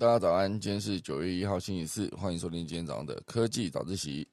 [0.00, 4.26] 大家早安，今天是九月一号星期四，欢迎收听今天早上的科技早自习。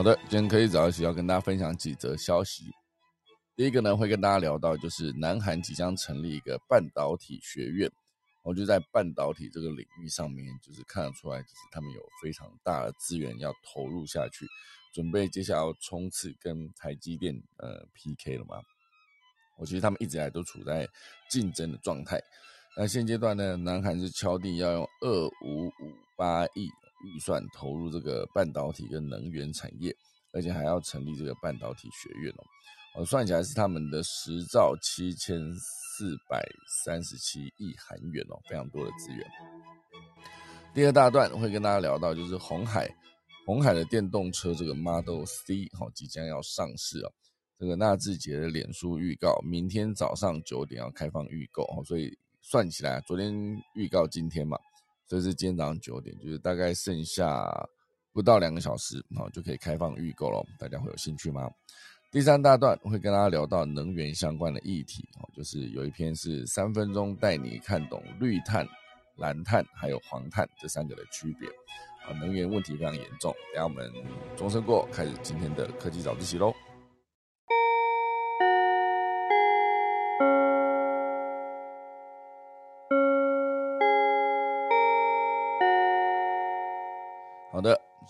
[0.00, 2.64] 好的，今天可以早起要跟大家分享几则消息。
[3.54, 7.86] 第一个呢，会跟大家聊到，就是南韩即将成立一个半导体学院，
[8.42, 14.46] 我就在半导体这个领域上面，就是看得出来，就是他们有非常大的资源要投入下去，
[14.94, 18.56] 准备接下来要冲刺跟台积电呃 PK 了嘛。
[19.58, 20.88] 我其实他们一直以来都处在
[21.28, 22.18] 竞争的状态。
[22.74, 26.70] 那现阶段呢，南韩是敲定要用二五五八亿。
[27.04, 29.94] 预算投入这个半导体跟能源产业，
[30.32, 32.44] 而且还要成立这个半导体学院哦。
[32.96, 36.44] 哦，算起来是他们的十兆七千四百
[36.84, 39.24] 三十七亿韩元哦，非常多的资源。
[40.74, 42.88] 第二大段会跟大家聊到，就是红海，
[43.46, 47.12] 红海的电动车这个 Model C 哈即将要上市哦。
[47.58, 53.32] 这个纳智捷的脸书预告，明天早上九点要开放预购哦，所以算起来，昨天
[53.74, 54.58] 预告今天嘛。
[55.10, 57.68] 这是今天早上九点，就是大概剩下
[58.12, 60.40] 不到两个小时，好就可以开放预购了。
[60.56, 61.50] 大家会有兴趣吗？
[62.12, 68.64] 第三大段会跟大家聊到能源相关的议题，哦，就是有一篇是三分钟带你看懂绿碳、
[69.16, 71.48] 蓝碳还有黄碳这三个的区别。
[72.06, 73.34] 啊，能源问题非常严重。
[73.52, 73.92] 等下我们
[74.36, 76.54] 钟声过，开始今天的科技早自习喽。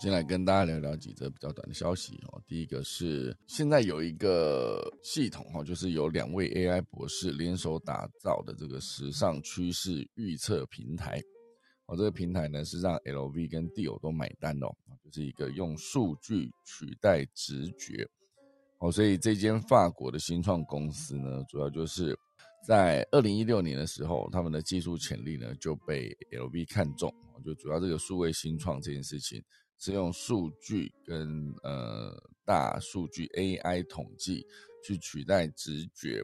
[0.01, 2.41] 先来跟大家聊聊几则比较短的消息哦。
[2.47, 11.21] 第一个是现在有一个系统哈，就是有两位 AI 博士联手打造的这个时尚趋势预测平台。
[11.85, 14.73] 哦，这个平台呢是让 LV 跟 Dior 都买单哦，
[15.03, 18.03] 就是一个用数据取代直觉。
[18.79, 22.17] 哦，所以这间法国的新创公司呢，主要就是
[22.65, 27.13] 在二零一六年的时候，他们的技术潜力呢就被 LV 看中。
[27.43, 29.43] 就主要这个数位新创这件事情，
[29.81, 32.15] 是用数据跟呃
[32.45, 34.45] 大数据 AI 统计
[34.83, 36.23] 去取代直觉，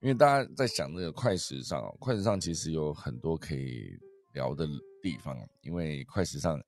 [0.00, 3.98] 因为大家在想这个快时尚，快时尚其实有很多可以
[4.34, 4.68] 聊的
[5.02, 6.62] 地方，因为快时尚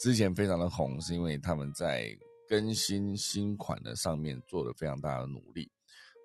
[0.00, 2.12] 之前非常的红，是因为他们在
[2.48, 5.70] 更新新款的上面做了非常大的努力，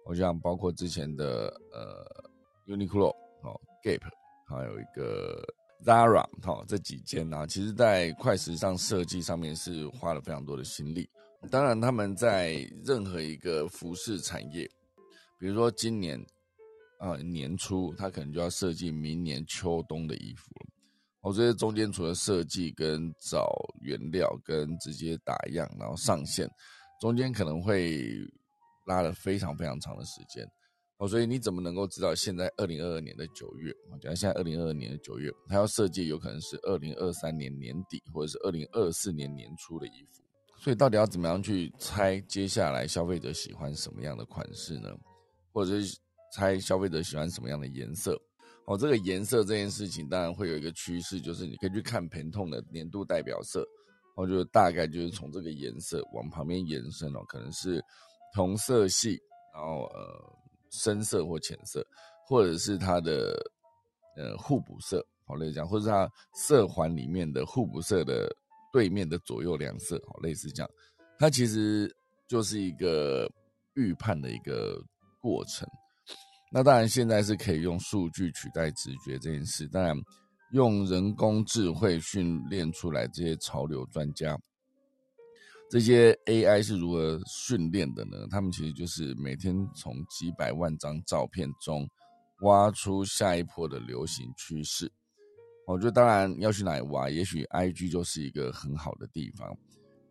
[0.05, 2.25] 我想包括之前的呃
[2.65, 3.11] Uniqlo
[3.43, 4.01] 哦 Gap，
[4.47, 5.45] 还有一个。
[5.83, 11.09] Zara 哈这几间呢，其实在快时尚设计上面是花了非常多的心力。
[11.51, 14.65] 当然，他们在任何一个服饰产业，
[15.37, 16.17] 比如说今年
[16.99, 20.67] 啊年初，他可能就要设计明年秋冬的衣服了。
[21.21, 26.49] 哦，这些中间除了设计跟找原料跟直接打样，然后上线，
[27.01, 28.09] 中间可能会
[28.85, 30.45] 拉了非常非常长的时间。
[31.07, 33.73] 所以你怎么能够知道现在二零二二年的九月？
[33.91, 40.23] 我讲现在二零二二年的九月，它要设计有可能是二零二三年年底或者是二零二四年年初的衣服。
[40.57, 44.89] 所以到底要怎么样去猜接下来消费者喜欢什么样的款式呢？
[45.51, 45.97] 或者是
[46.33, 48.17] 猜消费者喜欢什么样的颜色？
[48.65, 53.67] 哦，这个颜色这件事情当然会有一个趋势，就是你可以去看盆痛的年度代表色，
[54.15, 57.83] 哦，就大概就是从这个颜色往旁边延伸哦，可能是
[58.33, 59.19] 同色系，
[59.53, 60.42] 然后呃。
[60.73, 61.85] 深色或浅色，
[62.27, 63.33] 或者是它的
[64.17, 68.27] 呃互补色，好类似这样，或者是它色环里面的互补色的
[68.71, 70.69] 对面的左右两色，好类似这样。
[71.19, 71.89] 它其实
[72.27, 73.29] 就是一个
[73.75, 74.81] 预判的一个
[75.21, 75.67] 过程。
[76.51, 79.95] 那当然现在是可以用数据取代直觉这件事，当然
[80.51, 84.37] 用人工智慧训练出来这些潮流专家。
[85.73, 88.27] 这些 AI 是如何训练的呢？
[88.29, 91.89] 他们其实就是每天从几百万张照片中
[92.41, 94.87] 挖出下一波的流行趋势。
[95.65, 99.51] 我觉得当然要去哪里挖，也许 IG 就是一个很好的地方，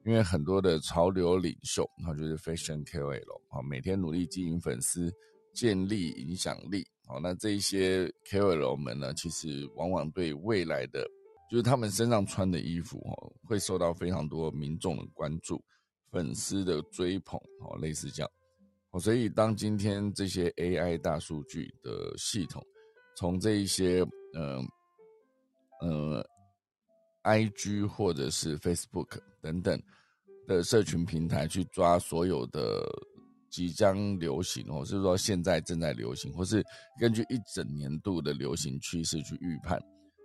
[0.05, 5.15] 因为很多的潮流领袖，然后就是 Fashion KOL 啊，每天努力经营粉丝，
[5.55, 6.85] 建立影响力。
[7.07, 11.09] 好，那这些 KOL 们呢，其实往往对未来的。
[11.53, 15.63] 就是他们身上穿的衣服哦，会受到非常多民众的关注、
[16.11, 18.33] 粉丝的追捧哦，类似这样
[18.93, 18.99] 哦。
[18.99, 22.65] 所以当今天这些 AI 大数据的系统，
[23.19, 24.01] 从这一些
[24.33, 24.65] 呃
[25.83, 26.27] 呃
[27.25, 29.79] IG 或者是 Facebook 等等
[30.47, 32.83] 的社群平台去抓所有的
[33.51, 36.65] 即将流行，或是说现在正在流行，或是
[36.99, 39.79] 根据一整年度的流行趋势去预判。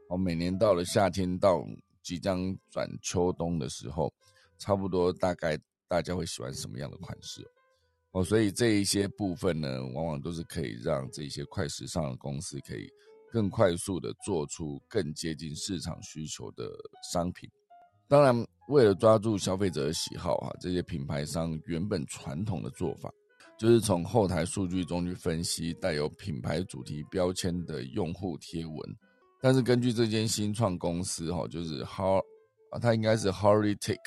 [0.09, 1.65] 哦，每年到了夏天到
[2.01, 4.13] 即将转秋冬的时候，
[4.57, 7.45] 差不多大概大家会喜欢什么样的款式？
[8.12, 12.89] 哦，所以这一些部分呢，往往都是可以让这些快时尚的公司可以
[13.31, 16.71] 更快速的做出更接近市场需求的
[17.12, 17.50] 商品。
[18.07, 23.12] 当然，为了抓住消费者的喜好，哈，这些品牌商原本传统的做法，
[23.60, 28.77] 就是从后台数据中去分析带有品牌主题标签的用户贴文。
[29.42, 32.19] 但是根据这间新创公司，哈，就是 How
[32.72, 34.00] 啊，它应该是 Horitic，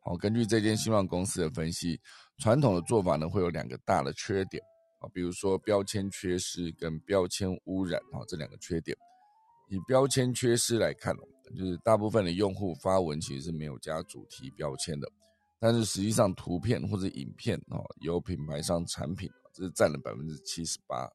[0.00, 2.00] 好，根据这间新创公司的分析，
[2.38, 4.62] 传统的做法呢会有两个大的缺点，
[5.00, 8.96] 啊，比如说标签缺失跟标签污染，哈，这两个缺点。
[9.68, 11.14] 以标签缺失来看。
[11.54, 15.06] 就是大部分的用户发文其实是没有加主题标签的，
[15.60, 21.06] 但是实际上图片或者影片哦，有品牌商产品，这是占了百分之七十八。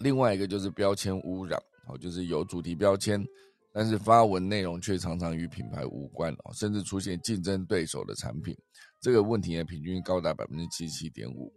[0.00, 3.24] 另外一个就是标签污染，哦，就是有主题标签，
[3.72, 8.56] 但是发文内容却常常与品牌无关哦，甚至出现竞争对手的产品，
[9.00, 11.52] 这个问题呢平均高达百分之七七点五。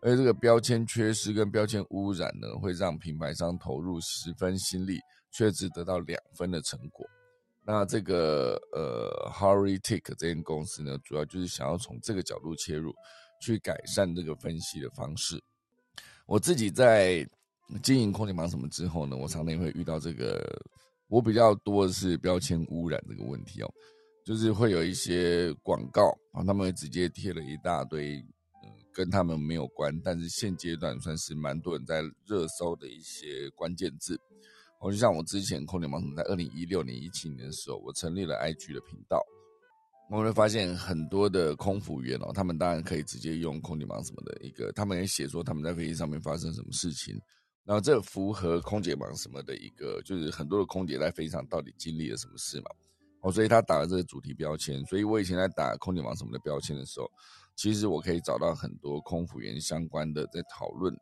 [0.00, 5.00] 而这个标签缺失跟标签污染呢，会让品牌商投入十分心力，
[5.30, 7.06] 却只得到两分的成果。
[7.66, 12.94] 那这个呃，Hurry Tick 这间公司呢，主要就是想要从这个角度切入，
[13.40, 15.42] 去改善这个分析的方式。
[16.26, 17.26] 我自己在
[17.82, 20.44] 经营空间忙什么之后呢，我常常会遇到这个，
[21.08, 23.70] 我比较多的是标签污染这个问题哦，
[24.24, 34.18] 就是会有一些广告啊，他们会直接贴了一大堆，嗯，跟他们没有关，但是现阶段算是蛮多人在热搜的一些关键字。
[34.80, 39.18] 我就像我之前空姐忙什么在二零一六年、一七年的时候，我成立了 IG 的频道，
[40.10, 47.18] 我会发现很多的空服员哦，他们当然可以直接用空姐忙什么的一个，他们也写说他们在飞机上面发生什么事情，
[47.64, 52.70] 然后这符合空姐忙什么的一个，就是很多的空姐在飞机上到底经历了什么事嘛？
[53.22, 57.10] 哦，所以他打了这个主题标签，所以我以前在打空姐忙什么的标签的时候，
[57.56, 60.94] 其实我可以找到很多空服员相关的在讨论，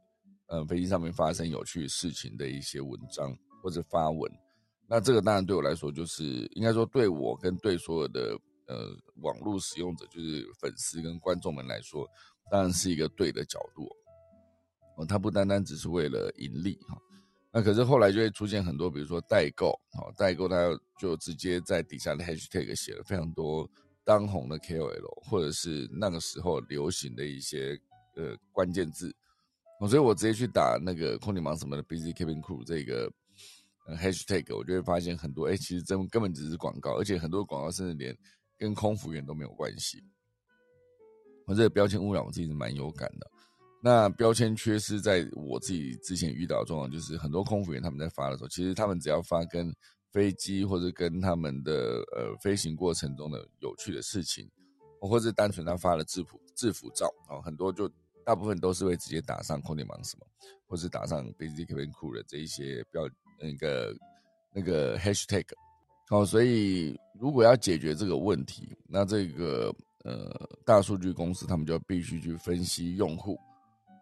[0.47, 3.37] 呃，飞机上面发生有趣事情的一些文章。
[3.63, 4.29] 或者发文，
[4.89, 6.25] 那这个当然对我来说，就是
[6.57, 8.37] 应该说对我跟对所有的
[8.67, 8.91] 呃
[9.23, 12.05] 网络使用者，就是粉丝跟观众们来说，
[12.51, 13.89] 当然是一个对的角度
[15.03, 15.07] 哦。
[15.07, 16.97] 它不单单只是为了盈利哈，
[17.53, 20.57] 那可是后来就会出现很多，比如说代购，哦，代购他
[20.99, 23.69] 就直接在底下的 hashtag 写了非常多
[24.05, 27.79] 当红的 KOL，或者是那个时候流行的一些
[28.17, 29.15] 呃关键字，
[29.89, 33.11] 所以我直接去打那个空姐忙什么的 busy cabin crew 这个。
[33.99, 38.17] #hashtag 我就会发现很多，哎，其实真根本只是广告，而且很多广告甚至连
[38.57, 40.01] 跟空服员都没有关系。
[41.47, 43.29] 我这个标签污染，我自己是蛮有感的。
[43.85, 49.75] 那标签缺失，在我自己之前遇到状况，就是很多空服员他们在发的时候，其实他们只要发跟
[50.13, 54.49] 飞机或者跟他们的呃飞行过程中的有趣的事情，
[55.01, 57.91] 或者单纯他发了制服制服照啊，很多就
[58.25, 60.27] 大部分都是会直接打上空姐忙什么，
[60.69, 63.09] 或是打上 Busy Cabin Crew 的这一些标。
[63.45, 63.93] 那个
[64.55, 65.45] 那个 hashtag，
[66.09, 69.75] 好，所以如果要解决这个问题，那这个
[70.05, 73.37] 呃大数据公司他们就必须去分析用户，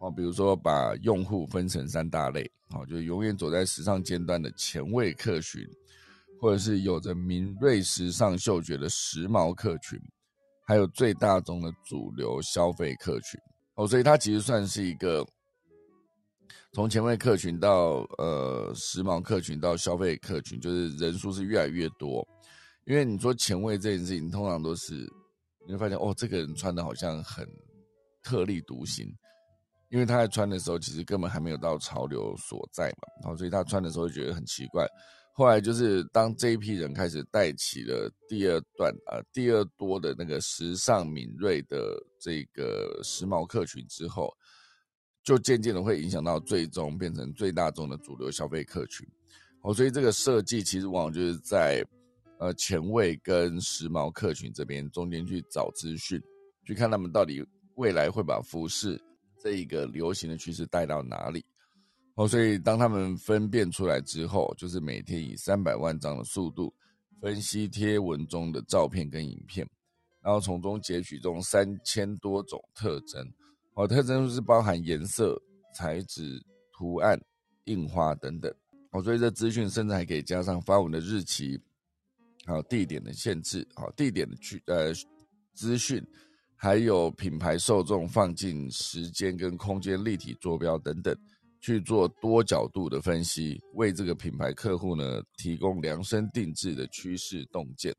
[0.00, 5.62] 哦，比如说把用户分成三大类，好，就永远走在时尚尖端的前卫客群，
[6.40, 10.00] 或者是有着敏锐时尚嗅觉的时髦客群，
[10.66, 13.38] 还有最大宗的主流消费客群，
[13.74, 15.26] 哦，所以它其实算是一个。
[16.72, 22.24] 从前卫客群到呃时髦客群到消费客群，就是人数是越来越多。
[22.84, 24.94] 因为你说前卫这件事情，通常都是
[25.66, 27.44] 你会发现哦，这个人穿的好像很
[28.22, 29.12] 特立独行，
[29.90, 34.86] 因为他在穿的时候其实根本还没有到潮流所在嘛，然后所以他穿的时候就觉得很奇怪。
[35.34, 44.32] 后来就是当这一批人开始带起了第二段啊第二多的那个时尚敏锐的这个时髦客群之后。
[45.22, 49.06] 就渐渐的会影响到最终变成最大众的主流消费客群，
[49.60, 51.84] 哦，所以这个设计其实往往就是在
[52.38, 56.18] 呃前卫跟时髦客群这边中间去找资讯，
[56.64, 57.44] 去看他们到底
[57.74, 58.98] 未来会把服饰
[59.42, 61.44] 这一个流行的趋势带到哪里，
[62.14, 66.72] 哦，所以当他们分辨出来之后，就是每天以三百万张的速度
[67.20, 69.66] 分析贴文中的照片跟影片，
[70.20, 73.26] 然后从中截取这种三千多种特征。
[73.74, 75.40] 哦，特征是包含颜色、
[75.74, 76.42] 材质、
[76.72, 77.18] 图案、
[77.64, 78.52] 印花等等。
[78.90, 81.58] 哦，所以这资讯甚至还可以加上发文的日期，
[82.44, 84.92] 还有地点的限制，好，地点的区呃
[85.54, 86.04] 资讯，
[86.62, 91.16] 还有品牌受众放进时间跟空间立体坐标等等，
[91.58, 97.96] 去做多角度的分析，为这个品牌客户呢提供量身定制的趋势洞见。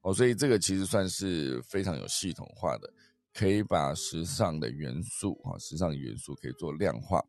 [0.00, 2.92] 哦，所以这个其实算是非常有系统化的，
[3.32, 7.22] 可以把时尚的元素啊，时尚元素可以做量化，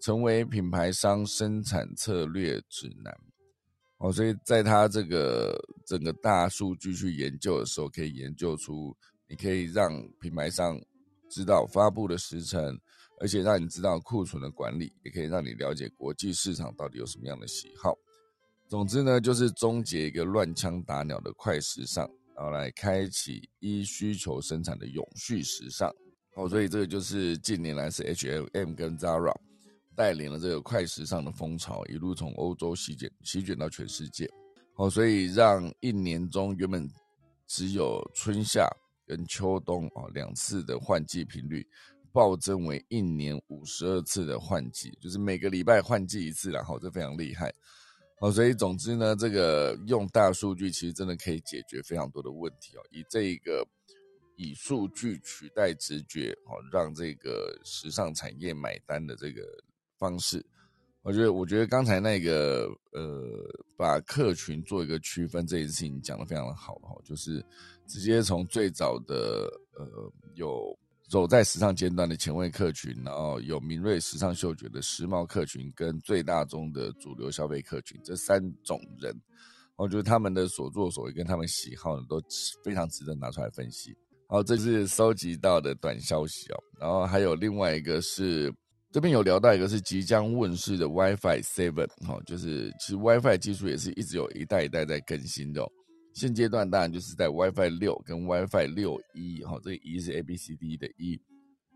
[0.00, 3.12] 成为品牌商生产策略指南。
[3.98, 8.96] 哦，所以在他这个整个大数据去研究的时候，可以研究出。
[9.30, 10.76] 你可以让品牌商
[11.30, 12.76] 知道发布的时辰，
[13.20, 17.96] 而且让你知道库存的管理，也可以让你了解国际市场到底有什么样的喜好。
[18.68, 25.88] 总之呢，就是终结一个乱枪打鸟的快时尚，然后来开启依需求生产的永续时尚。
[26.34, 29.32] 哦，所以这个就是近年来是 H&M 跟 Zara
[29.94, 34.28] 带领了这个快时尚的风潮，一路从欧洲席卷席卷到全世界。
[34.74, 36.88] 哦，所以让一年中原本
[37.46, 38.68] 只有春夏。
[39.10, 41.66] 跟秋冬啊两次的换季频率
[42.12, 47.52] 暴增为一年五十二次的换季，就是每个礼拜换季一次，然后这非常厉害
[48.20, 48.30] 哦。
[48.30, 52.80] 所以总之呢，这个用大数据其实真的可以解决非常多的问题哦。
[52.92, 53.66] 以这个
[54.36, 59.42] 以数据取代直觉哦，让这个时尚产业买单的这个
[59.98, 60.46] 方式。
[61.02, 63.26] 我觉得，我觉得刚才那个呃，
[63.74, 67.42] 把客群做一个区分这件事情讲得非常的好哈，就是
[67.86, 70.78] 直接从最早的呃有
[71.08, 79.18] 走在时尚尖端的前卫客群，然后有敏锐时尚嗅觉的时髦客群，跟最大宗的主流消费客群这三种人，
[79.76, 82.22] 我觉得他们的所作所为跟他们喜好呢，都
[82.62, 83.96] 非常值得拿出来分析。
[84.28, 88.52] 好，这是收集到的短消息哦，然后还有另外一个是。
[88.92, 95.64] 这边有聊到一个是即将问世的 WiFi Seven，哈，就是其实 WiFi 技术也是一直有一代一代在更新的。
[96.12, 101.16] 现阶段当然就是在 WiFi 六跟 WiFi 六一，哈，这个一是 A B C D 的一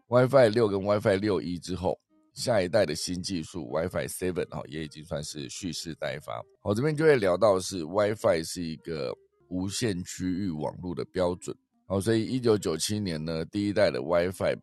[0.08, 1.96] ，WiFi 六跟 WiFi 六一之后，
[2.32, 6.42] 下一代的新技术 WiFi Seven，哈，也已经算是蓄势待发。
[6.64, 9.16] 好，这边就会聊到是 WiFi 是一个
[9.50, 11.56] 无线区域网络的标准，
[11.86, 14.58] 好，所以一九九七年呢，第一代的 WiFi。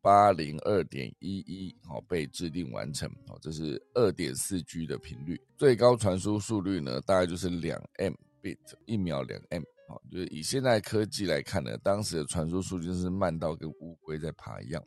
[0.00, 14.82] 八零二点一一，好被制定完成，好，这是二点四 G 的频率，最高传输速率呢，大概就是两 Mbit，一秒两 M，好，就是以现在科技来看呢，当时的传输速率是慢到跟乌龟在爬一样，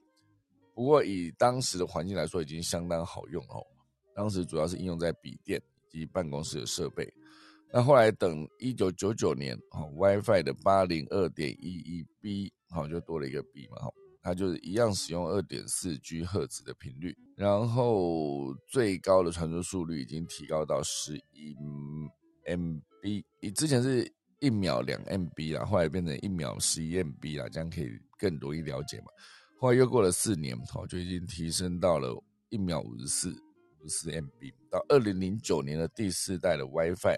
[0.74, 3.66] 不过以当时的环境来说，已经相当好用哦。
[4.16, 7.12] 当时主要是应用在笔电以及办公室的设备，
[7.72, 13.94] 那后来等一九九九年，好，WiFi 的八零二点一一 B，好，就多了一个 B 嘛，好。
[14.24, 21.56] 它就是一样使用二点四 G 赫兹的频率，然后最高的传输速率已经提高到十一
[22.46, 24.08] MB，你之前是
[24.40, 29.08] 一秒两 MB 啦，后来变成一秒十一 MB 啦，这样可以更容易了解嘛。
[29.60, 32.16] 后来又过了四年，好就已经提升到了
[32.50, 33.30] 一秒五十四
[33.80, 34.54] 五十四 MB。
[34.70, 37.18] 到二零零九年的第四代的 WiFi，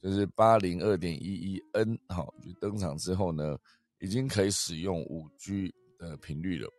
[0.00, 3.58] 就是八零二点一一 N，好就登场之后呢，
[4.00, 5.74] 已经可以使用五 G。
[5.98, 6.70] 的频率了，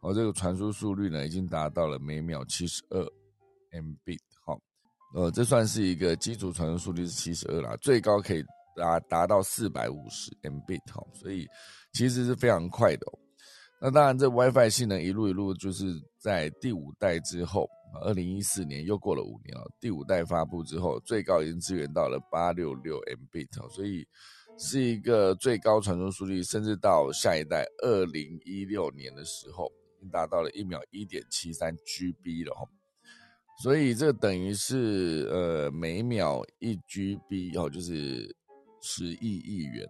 [0.00, 3.00] 好，这个传输速率呢，已经达到了每秒七十二
[3.70, 4.58] Mbit，好，
[5.14, 8.42] 呃，这算是一个基础传输速率是七十二啦，最高可以
[8.74, 11.46] 达达到四百五十 Mbit，好，所以
[11.92, 13.06] 其实是非常快的。
[13.80, 15.84] 那当然，这 WiFi 性能一路一路就是
[16.18, 17.68] 在第五代之后，
[18.04, 24.06] 二零一四年又过了五年了，第五代发布之后，最高已经支援到了八六六 Mbit，所以。
[24.64, 29.66] 是一个最高传输速率，甚至到下一代二零一六年的时候，
[29.98, 32.64] 已经达到了一秒一点七三 GB 了哈。
[33.60, 38.34] 所以这等于是呃每秒一 GB 哦，就是
[38.80, 39.84] 十亿亿元，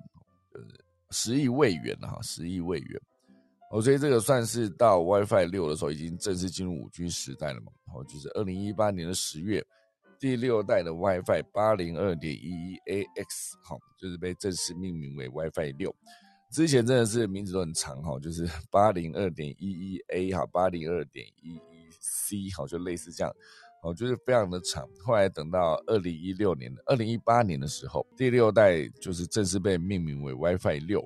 [0.54, 0.62] 呃
[1.10, 3.00] 十亿位元哈，十亿位元。
[3.70, 7.70] 哦，所以这个算是到 WiFi 六的时候，已经正式进入五 G 时代了嘛。
[7.94, 9.62] 哦，就是二零一八年的十月。
[10.22, 15.92] 第六代的 WiFi 八零二点一一 AX，好，就是被正式命名为 WiFi 六。
[16.48, 23.34] 之前真的是名字都很长，哈，就是八零二点一一 A，哈，八零二点一一 C，哈，就类似这样，
[23.82, 24.88] 哦，就是非常的长。
[25.04, 31.04] 后来等到二零一六年的二零一八年的时候，第六代就是正式被命名为 WiFi 六，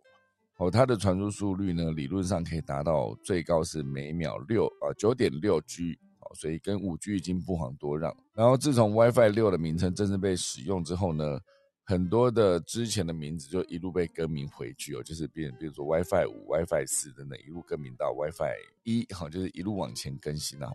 [0.58, 5.99] 哦，它的传输速率呢，理论上可以达到最高是每秒六啊九点六 G。
[6.37, 8.14] 所以跟五 G 已经不遑多让。
[8.35, 11.40] 然后自从 WiFi 六的名称正式被使用之后呢，
[11.85, 20.71] 很多的之前的名字就一路被更名回去哦，就是变，比如说 WiFi 五、WiFi 四等等，一路更名到 WiFi 一，好，就是一路往前更新啊。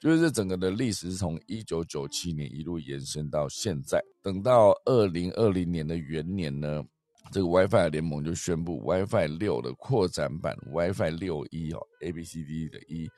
[0.00, 4.02] 就是这整个的历史是从一九九七年一路延伸到现在。
[4.20, 6.82] 等到二零二零年的元年呢，
[7.30, 13.08] 这个 WiFi 联盟就宣布 WiFi 六的扩展版 WiFi 六一哦，A B C D 的一，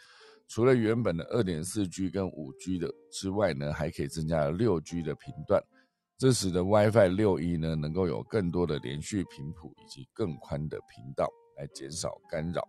[0.48, 5.62] 除了原本的二点四 G 跟五 G 的之外呢，还可以增加六 G 的频段，
[6.18, 12.62] 这使得 WiFi 六一呢能够有更多的连续频谱以及更宽的频道来减少干扰。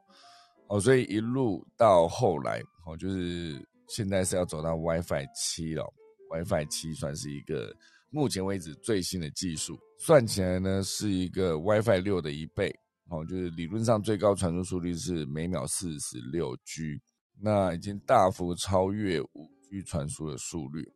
[0.67, 5.83] 哦，所以一路到后来哦，就是现在是要走到 WiFi 七了
[6.31, 7.75] ，WiFi 七算是一个。
[8.11, 12.73] 目前为止最新的技术算起来呢，是一个 WiFi 六的一倍
[13.09, 16.97] 哦，就是理论上最高传输速率是每秒四十六 G，
[17.39, 20.87] 那已经大幅超越五 G 传输的速率，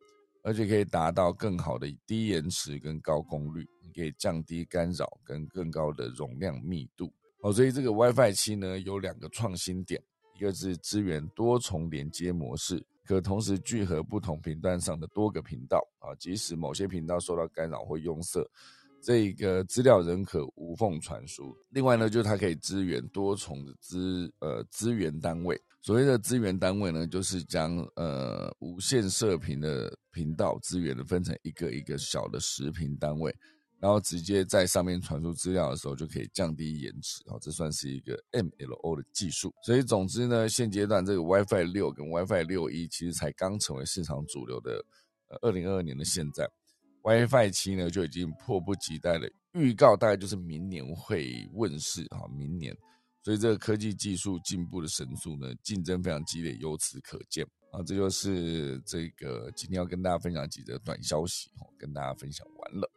[0.43, 10.01] 而且可以达到更好的低延迟跟高功率，可以降低干扰跟更高的容量密度哦，所以这个 WiFi 七呢有两个创新点，
[10.35, 12.85] 一个是支援多重连接模式。
[13.05, 18.39] 可同时聚合不同频段上的多个频道啊，即使某些频道受到干扰或拥塞，
[19.01, 21.55] 这个资料仍可无缝传输。
[21.69, 25.59] 另外呢，就是它可以支援多重的资呃资源单位。
[25.81, 33.33] 所谓的资源单位呢，就是将呃无线射频的频道资源的分成一个一个小的时频单位。
[33.79, 39.53] 然后直接在上面传输资料的时候，就可以降低延迟啊，这算是一个 MLO 的技术。
[39.63, 44.83] 所以总之呢，现阶段这个 WiFi 六跟 WiFi 六一其实才刚成为市场主流的。
[45.29, 46.49] 呃，二零二二年的现在
[47.03, 52.75] ，WiFi 七呢就已经迫不及待的预告，大概就是明年会问世啊，明年。
[53.21, 57.83] 所以这个科技技术进步的神速呢，竞争非常激烈，由此可见啊。
[57.83, 62.89] 这就是这个今天要跟大家分享几则短消息，跟大家分享完了。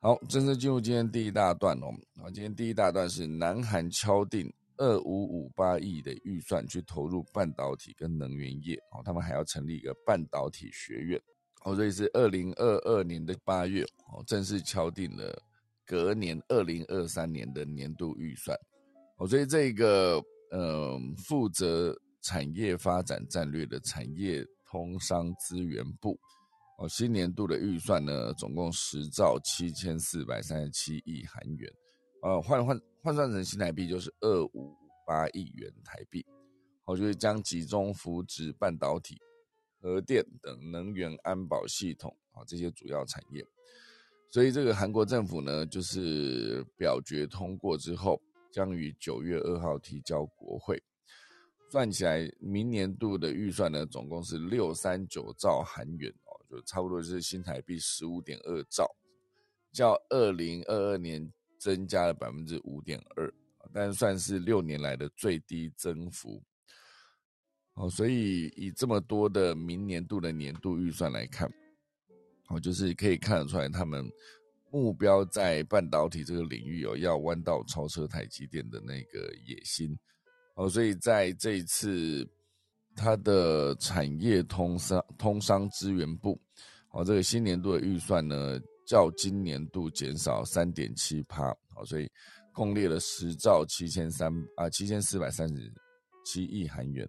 [0.00, 1.88] 好，正式进入今天第一大段哦。
[2.22, 11.20] 啊，今天第一大段是南韩敲定二五五八亿的预算去投入半导体跟能源业哦，他们还要成立一个半导体学院
[11.68, 15.38] 哦，所以是二零二二年的八月哦，正式敲定了
[15.84, 18.56] 隔年二零二三年的年度预算
[19.18, 20.18] 哦，所以这个
[20.50, 26.18] 呃负责产业发展战略的产业通商资源部。
[26.78, 31.70] 哦，新年度的预算呢，总共十兆七千四百三十七亿韩元，
[32.22, 34.74] 呃，换换换算成新台币就是二五
[35.06, 36.24] 八亿元台币。
[36.84, 39.20] 好，就是将集中扶植半导体、
[39.80, 43.44] 核电等能源安保系统啊这些主要产业。
[44.30, 48.20] 所以这个韩国政府呢，就是表决通过之后，
[48.52, 50.82] 将于九月二号提交国会。
[51.70, 56.32] 算起来，明年度的预算呢，总共是六三九兆韩元哦。
[56.48, 58.86] 就差不多是新台币十五点二兆，
[59.70, 63.30] 较二零二二年增加了百分之五点二，
[63.72, 66.42] 但算是六年来的最低增幅。
[67.78, 71.48] 哦，所以以这么多的明年度的年度预算来看，
[72.48, 74.04] 哦，就是可以看得出来，他们
[74.70, 79.96] 目标在半导体这个领域有要弯道超车台积电的那个野心。
[80.56, 82.28] 哦，所以在这一次。
[83.00, 86.36] 它的产业通商通商资源部，
[86.90, 92.10] 哦，这个新年度的预算呢，较今年度减少三点七趴，哦，所以
[92.52, 95.72] 共列了十兆七千三啊七千四百三十
[96.24, 97.08] 七亿韩元，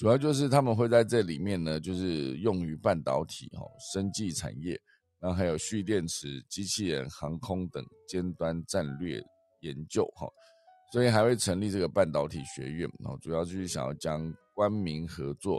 [0.00, 3.60] 主要就是他们会在这里面呢，就是用于半导体哈、
[3.92, 4.80] 生技产业，
[5.20, 9.22] 然后还有蓄电池、机器人、航空等尖端战略
[9.60, 10.26] 研究哈，
[10.90, 14.34] 所以还会成立这个半导体学院，然后主要就是想要将。
[14.52, 15.58] 官民合作，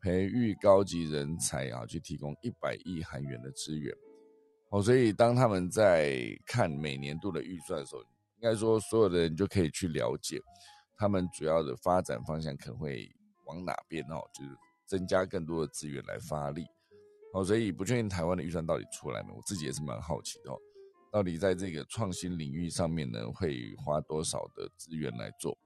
[0.00, 3.94] 培育高级人才啊，去提供一百亿韩元的资源。
[4.70, 10.40] 哦，所以当他们在看每年度的预算的时候，应该说所有的人就可以去了解
[10.96, 13.06] 他们主要的发展方向可能会
[13.48, 14.50] 往哪边哦，就是
[14.86, 16.64] 增加更多的资源来发力。
[17.34, 20.58] 哦，所以不确定台湾的预算到底出来没，我自己也是蛮好奇的哦，
[21.12, 25.56] 到底在这个创新领域上面呢，会花多少的资源来做？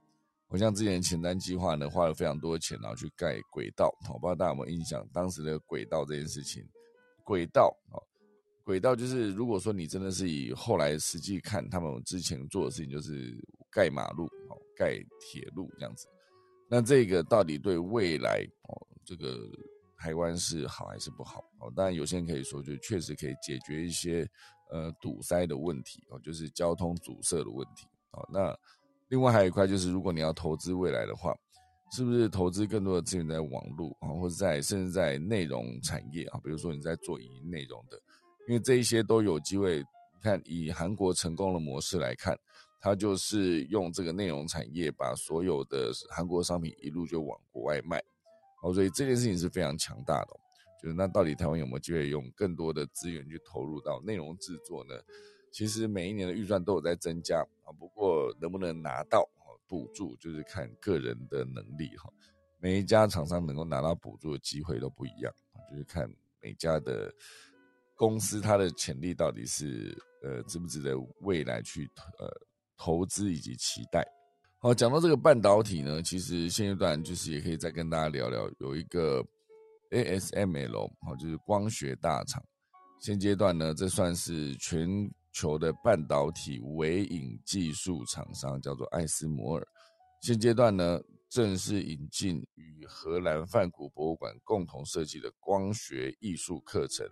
[0.49, 3.91] 我像之前前瞻计划呢，花了非常多的钱，然后去盖轨道。
[4.13, 6.63] 我不知道大家有没有印象，当时的轨道这件事情，
[7.23, 7.97] 轨道啊，
[8.63, 13.35] 轨道就是如果说你真的是以后来实际看，他们之前做的事情就是
[13.71, 16.07] 盖马路、哦盖铁路这样子。
[16.73, 19.47] 那这个到底对未来哦，这个
[19.95, 21.39] 台湾是好还是不好？
[21.59, 24.27] 哦，当然有些人可以说，就确实可以解决一些
[24.71, 28.27] 呃堵塞的问题哦，就是交通阻塞的问题哦。
[28.33, 28.57] 那
[29.09, 31.31] 另外还有一块就是，如果你要投资未来的话，
[31.91, 36.41] 是不是投资更多的资源在网络啊，或者在甚至在内容产业啊？
[36.43, 38.01] 比如说你在做影音内容的，
[38.47, 39.85] 因为这一些都有机会。
[40.23, 42.33] 看以韩国成功的模式来看，
[42.83, 47.97] 他就是用这个内容产业把所有的韩国商品一路就往国外卖。
[48.61, 50.33] 哦，所以这件事情是非常强大的。
[50.81, 54.93] 就是那到底台湾有没有机会用更多的资源去投入到内容制作呢？
[55.49, 59.25] 其实每一年的预算都有在增加啊，不过能不能拿到
[59.65, 62.11] 补助，就是看个人的能力哈。
[62.59, 65.33] 每一家厂商能够拿到补助的机会都不一样
[65.71, 66.09] 就是看
[66.41, 67.09] 每家的
[67.95, 72.27] 公司它的潜力到底是呃值不值得未来去呃
[72.83, 74.05] 投资以及期待。
[74.59, 79.25] 好，讲到这个半导体呢，其实现阶段就是也可以再跟大家聊聊，有一个
[79.91, 82.43] ASML 好，就是光学大厂。
[82.99, 89.65] 现阶段呢，这算是全球的半导体微影技术厂商，叫做艾斯摩尔。
[90.21, 97.07] 现阶段呢，正式引进与荷兰梵谷博物馆共同设计的光学艺术课程，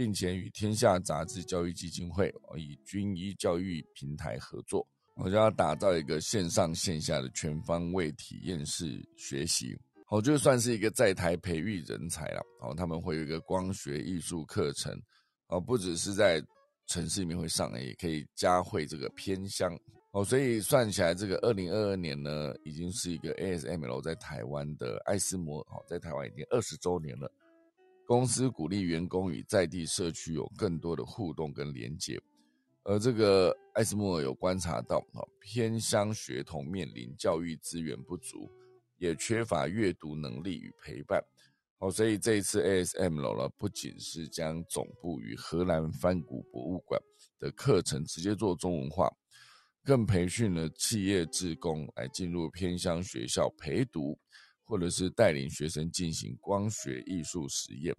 [0.00, 4.88] 并且与天下杂志教育基金会以军医教育平台合作。
[5.14, 9.76] 我就要打造一个线上线下的全方位体验式学习，
[10.08, 12.40] 哦，就算是一个在台培育人才了。
[12.62, 14.98] 哦，他们会有一个光学艺术课程，
[15.48, 16.42] 哦，不只是在
[16.86, 19.78] 城市里面会上，也可以加会这个偏乡。
[20.12, 27.30] 哦，所以算起来，这个二零二二年呢，已经是一个 ASML 在台湾的艾斯摩，哦，在台湾已经二十周年了。
[28.10, 32.20] 公司鼓励员工与在地社区有更多的互动跟连接。
[32.82, 38.50] 而这个艾斯莫尔有观察到，哈，偏乡学童面临教育资源不足，
[38.98, 41.22] 也缺乏阅读能力与陪伴，
[41.78, 47.00] 哦，所以这一次 ASML 呢，不仅是将总部与荷兰翻古博物馆
[47.38, 49.08] 的课程直接做中文化，
[49.84, 54.18] 更培训了企业职工来进入偏乡学校陪读，
[54.70, 57.92] 或者是带领学生进行光学艺术实验，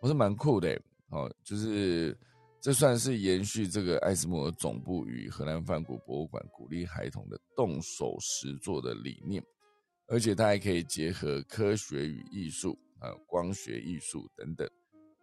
[0.00, 2.16] 我是蛮酷的，哦，就是。
[2.64, 9.42] 这算是延续这个艾斯摩尔总部与荷兰梵谷博物馆鼓励孩童的动手实作的理念，
[10.06, 14.70] 而且它还可以结合科学与艺术啊，光学艺术等等，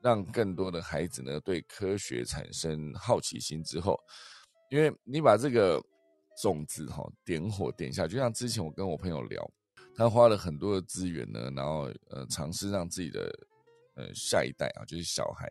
[0.01, 3.97] 让更多的孩子呢对科学产生好奇心之后，
[4.69, 5.81] 因为你把这个
[6.41, 9.49] 种子哈点火点下，就像之前我跟我朋友聊，
[9.95, 13.31] 他花了很多的资源呢，然后呃尝试让自己的
[13.95, 15.49] 呃下一代啊，就是小孩。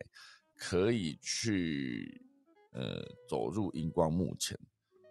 [0.61, 2.21] 可以去
[2.73, 4.59] 呃走入荧光幕前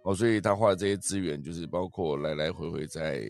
[0.05, 3.25] 哦，所以他花的这些资源就是包括来来回回在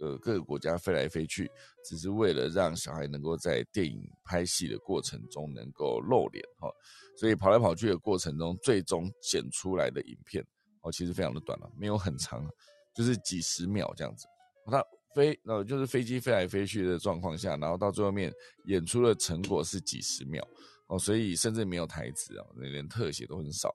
[0.00, 1.48] 呃各个国家飞来飞去，
[1.84, 6.68] 只是为了让小孩能够在电影拍戏的过程中能够露脸哈，
[7.16, 10.44] 所以跑来跑去的过程中，最终剪出来的影片
[10.80, 12.44] 哦其实非常的短了，没有很长，
[12.92, 14.26] 就是几十秒这样子。
[14.66, 18.32] 那飞呃就是飞机飞来飞去的状况下，然后到最后面
[18.66, 20.46] 演出的成果是几十秒。
[20.88, 23.74] 哦，所以甚至没有台词啊，连特写都很少。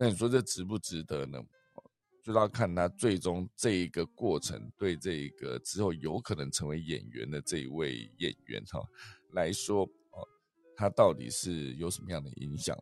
[0.00, 1.38] 那你说这值不值得呢？
[2.24, 8.82] 就要看他最终这一个过程对这一个之后有可能成为演员的这一位演员哈
[9.30, 10.26] 来说，哦，
[10.76, 12.76] 他到底是有什么样的影响？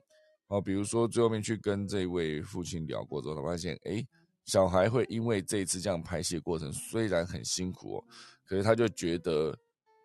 [0.49, 4.03] 哦，比如说最后面去跟这位父亲聊过之后，他发现，哎，
[4.45, 8.05] 小孩会因为这一次这样拍戏的过程虽然很辛苦哦，
[8.45, 9.57] 可是他就觉得。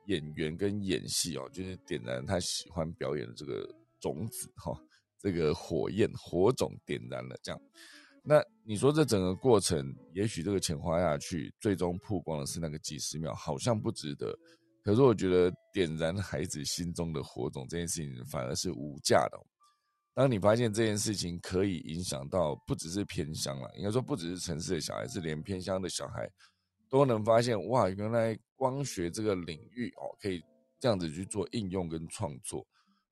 [0.06, 4.76] 演员跟演戏哦，就是点燃他喜欢表演的这个种子哈，
[5.20, 7.62] 这个火焰火种点燃了，这样。
[8.24, 14.36] 那你说这整个过程，也许这个钱花下去，最终曝光的是那个几十秒，好像不值得。
[14.84, 19.38] 可是我觉得点燃孩子心中的火种这件事情，反而是无价的。
[20.14, 26.30] 当你发现这件事情可以影响到不只是偏乡了，应该说不只是城市的小孩，是连偏乡的小孩。
[26.92, 30.44] 都能发现哇，原来光学这个领域哦，可以
[30.80, 32.66] 这样子去做应用跟创作，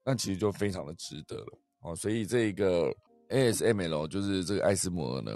[0.03, 1.95] 那其实就非常的值得了哦。
[1.95, 2.91] 所以这个
[3.29, 5.31] ASML 就是这个艾斯摩尔呢，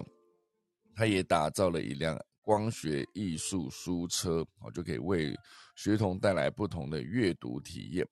[0.95, 5.37] 他也打造了一辆光学艺术书车哦，就可以为
[5.75, 8.03] 学童带来不同的阅读体验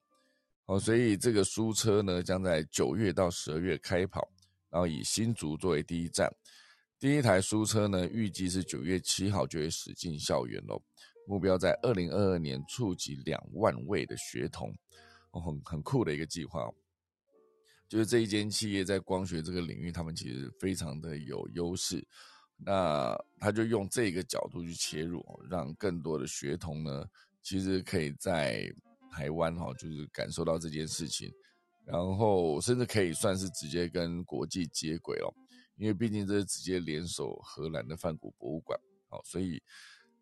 [0.70, 0.80] 哦。
[0.80, 4.30] 所以这个书车呢，将在九月到十二月开跑，
[4.70, 6.32] 然后以新竹作为第一站。
[7.00, 10.82] 第一台书车呢，预计是九月七号就会驶进校园喽。
[11.28, 14.74] 目标在二零二二年触及两万位的学童，
[15.32, 16.70] 哦，很很酷的一个计划。
[17.88, 22.06] 就是这一间企业在光学这个领域，他们其实非常的有优势。
[22.58, 27.06] 那他就用这个角度去切入，让更多的学童呢，
[27.42, 28.70] 其实可以在
[29.12, 31.32] 台湾哈，就是感受到这件事情，
[31.86, 35.34] 然后甚至可以算是直接跟国际接轨了。
[35.78, 39.64] 因为毕竟这是直接联手荷兰的梵谷博物馆，好，所以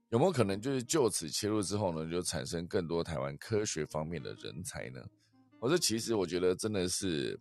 [0.09, 5.03] 有没有可能就是就此切入之后呢，就产生更多台湾科学方面的人才呢？
[5.59, 7.39] 我这，其实我觉得真的是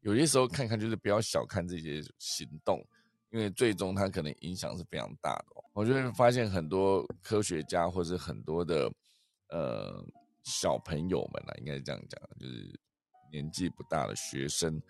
[0.00, 2.82] 有些时候看看，就是不要小看这些行动，
[3.30, 5.62] 因为最终它可能影响是非常大的。
[5.74, 8.90] 我就会发现很多科学家或者很多的
[9.50, 10.02] 呃
[10.42, 12.80] 小朋友们啊，应该是这样讲，就是
[13.30, 14.80] 年纪不大的学生。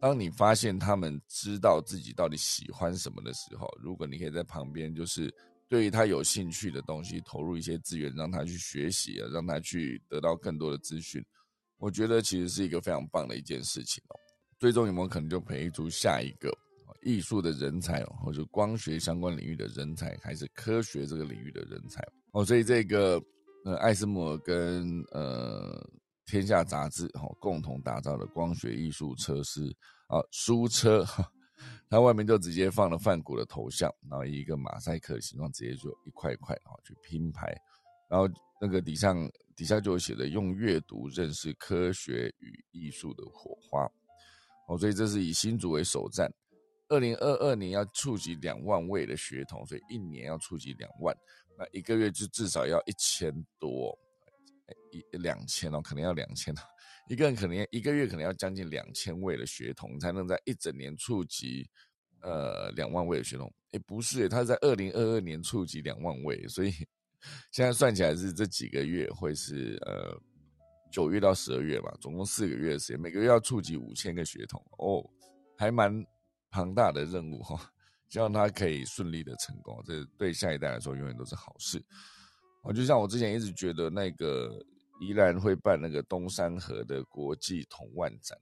[0.00, 5.32] 当你发现他们知道自己到底喜欢什么的时候，如果你可以在旁边，就是
[5.68, 11.24] 对于他有兴趣的东西投入一些资源，让他去学习啊，让他去得到更多的资讯，
[11.78, 14.18] 我觉得其实是一个非常棒的一件事情哦。
[14.58, 16.52] 最终有没有可能就培育出下一个
[17.02, 22.00] 艺术的人才，或者光学相关领域的人才，还是科学这个领域的人才
[22.32, 22.44] 哦？
[22.44, 23.22] 所以这个
[23.64, 25.90] 呃，艾斯摩尔跟呃。
[26.24, 29.66] 天下杂志哈共同打造的光学艺术车是
[30.06, 31.04] 啊书车，
[31.90, 37.54] 它外面就直接放了梵谷的头像，然后一个马赛克形状，直接就一块一块啊去拼排，
[38.08, 38.26] 然后
[38.60, 43.84] 那个底上底下就有写的用阅读认识科学与艺术的火花。
[44.68, 46.32] 哦，所以这是以新竹为首站，
[46.88, 51.14] 二零二二年要触及两万位的学童，所以一年要触及两万，
[51.58, 53.98] 那一个月就至少要一千多。
[54.90, 56.54] 一两千哦，可能要两千
[57.08, 61.68] 一个人可能一个月可能要将近两千位的学童，才能在一整年触及
[62.20, 63.52] 呃两万位的学童。
[63.72, 66.70] 哎，不是，他在二零二二年触及两万位，所以
[67.50, 70.18] 现在算起来是这几个月会是呃
[70.90, 75.04] 九月到十二月吧，总共四个月的时间，每个月要触及五千个学童哦，
[75.58, 76.04] 还蛮
[76.50, 77.72] 庞大的任务哈。
[78.12, 81.82] 希望他可以顺利的成功，这对下一代来说永远都是好事。
[82.62, 84.62] 我就像我之前一直觉得那个。
[85.00, 88.38] 宜兰会办那个东山河的国际铜万展。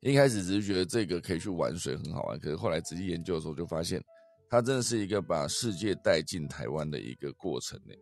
[0.00, 4.02] 一开始只是觉得这个可以去玩水很好玩，可是后来仔细研究的时候，就发现
[4.48, 7.92] 它真的是一个把世界带进台湾的一个过程呢。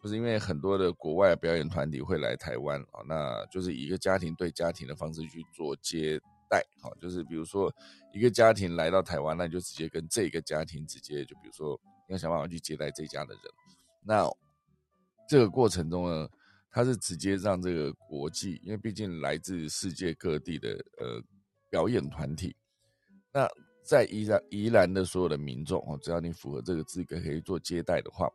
[0.00, 7.72] 就是因为很多的国外表演团体会来台湾啊，那就是以一个家庭对家庭的方式去做接带，好，就是比如说
[8.12, 13.42] 一个家庭来到台湾，那就直接跟这个家庭直接就比如说要想办法去接待这家的人。
[14.02, 14.28] 那
[15.28, 16.28] 这个过程中呢？
[16.70, 21.20] 他是直接让这个国际，因为毕竟来自世界各地的呃
[21.70, 22.54] 表演团体，
[23.32, 23.48] 那
[23.82, 28.30] 在宜兰宜兰的所有的民众哦，只要你符合这个资格可以做接待的话，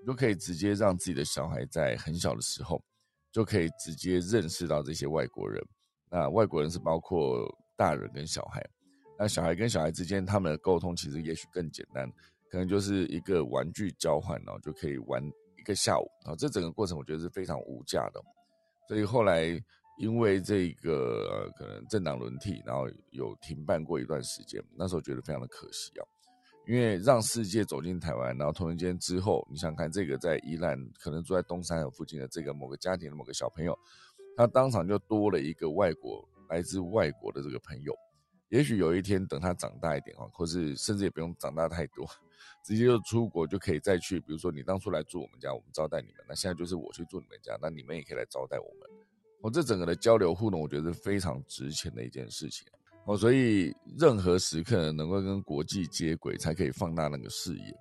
[0.00, 2.80] 你就可以直接让自己的小孩在很小的时候
[3.32, 5.60] 就可以直接认识到这些外国人。
[6.12, 8.62] 那外国人是包括大人跟小孩，
[9.18, 12.08] 那小孩跟小孩之间他们的沟通其实也许更简单，
[12.48, 15.20] 可能就是一个玩具交换，然后就可以玩。
[15.58, 18.20] 一个下午啊，这整个过程我觉得是非常无价的。
[18.88, 19.44] 所以后来
[19.96, 24.60] 因为这个可能政党轮替，然后有停办过一段时间。
[24.76, 26.02] 那时候觉得非常的可惜啊，
[26.66, 33.78] 因为让世界走进台湾，然后同一间之后，你想看这个在宜兰可能住在东山附近的这个某个家庭的某个小朋友，
[34.36, 37.94] 他当场就多了一个外国来自外国的这个朋友。
[38.48, 42.06] 也许有一天等他长大一点啊，或是甚至也不用长大太多。
[42.64, 48.88] 直接就出国就可以再去，比如说你当初来住我们家，我们招待你们，那现在就是我去住你们家，那你们也可以来招待我们。
[49.40, 52.66] 哦，这整个的交流互动，我觉得是非常值钱的一件事情。
[53.06, 57.74] 哦，所以任何时刻能够跟国际接轨，才可以放大那个视野。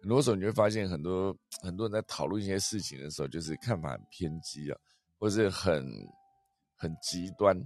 [0.00, 4.78] 很多时候你会发现，很多很多人在讨论一些事情的时候，就是看法很偏激啊，
[5.18, 5.84] 或是很
[6.76, 7.56] 很极端。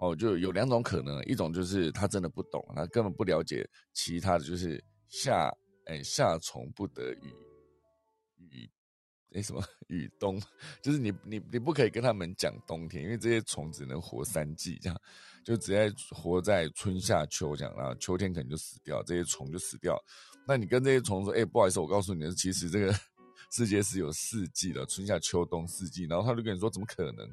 [0.00, 5.52] 哦，就有两种可能，一种就是他真的不懂，他根本不了解其他的就是夏。
[5.86, 7.34] 哎，夏虫不得雨
[8.36, 8.70] 雨，
[9.32, 10.40] 哎什么 雨冬，
[10.80, 15.00] 就是你你你不可以跟他们讲冬天，因为这些虫只能活三季，这样
[15.44, 19.98] 就只在活在春夏秋这样，然后秋天可能就死掉，这些虫就死掉。
[20.46, 22.94] 那你跟这些虫说，哎，不好意思，我告诉你，其实这个
[23.50, 26.04] 世界是有四季的，春夏秋冬四季。
[26.04, 27.28] 然后他就跟你说，怎么可能？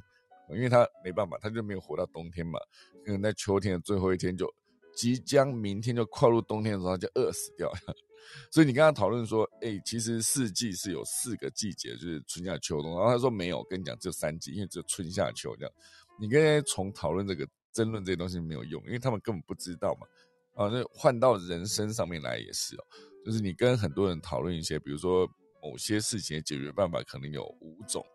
[0.49, 2.57] 因为他没办法，他就没有活到冬天嘛，
[3.05, 4.51] 可能在秋天的最后一天就
[4.95, 7.95] 即将明天就跨入冬天的时候他就饿死掉了。
[8.51, 12.97] 所以你跟他讨论说，哎，其实四季是有四个季节，就是春夏秋冬。
[12.97, 15.73] 然后他说没有，跟你讲只有三季，因为只有春夏秋这样。
[16.19, 20.07] 你跟从讨论这个争论这些东西没有用，因为他们根本不知道嘛。
[20.55, 22.83] 啊，那换到人生上面来也是哦，
[23.25, 25.29] 就是你跟很多人讨论一些，比如说
[25.61, 28.05] 某些事情的解决办法可能有五种，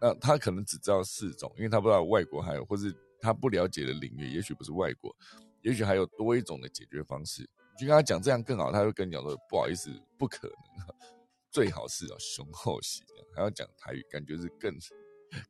[0.00, 5.14] 那他可能只知道四种，因为他不知道外国还有，或是他不了解的领域，也许不是外国，
[5.62, 7.48] 也许还有多一种的解决方式。
[7.78, 10.86] 就跟他讲这样更好，他会跟你讲说不好意思，不可能，
[11.50, 13.02] 最好是哦雄厚喜，
[13.34, 14.74] 还要讲台语，感觉是更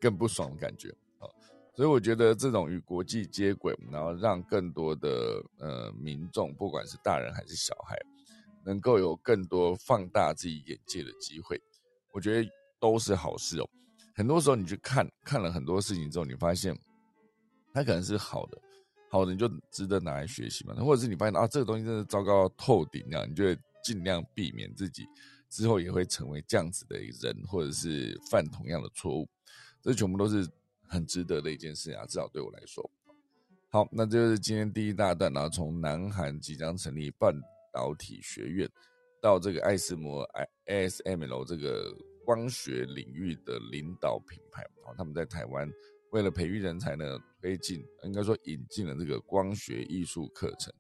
[0.01, 1.27] 更不爽的感觉啊。
[1.75, 7.99] 所以我觉得这种与国际接轨，然后让更多的呃民众，不管是大人还是小孩，
[8.65, 11.61] 能够有更多放大自己眼界的机会，
[12.13, 13.69] 我觉得都是好事哦。
[14.15, 16.79] 很多时候你去看看了很多事情之后，你发现
[17.73, 18.59] 它可能是好的。
[19.11, 20.75] 好的，你就值得拿来学习嘛。
[20.77, 25.07] 或者是你发现啊，这个东西真的糟糕透顶，这样你就会尽量避免自己
[25.51, 29.29] 之后也会成为这样子的人，或者是犯同样的错误。
[29.83, 30.49] 这全部都是
[30.89, 32.91] 很值得的一件事啊，至少对我来说。
[33.69, 37.35] 好，那这就是今天第一大段，然后从南韩即将成立半
[37.73, 38.69] 导体学院，
[39.21, 40.29] 到这个爱斯摩
[40.67, 41.93] ASML 这个
[42.25, 45.69] 光学领域的领导品牌，好，他们在台湾
[46.11, 50.73] 为了培育人才呢，推进应该说引进了这个光学艺术课程，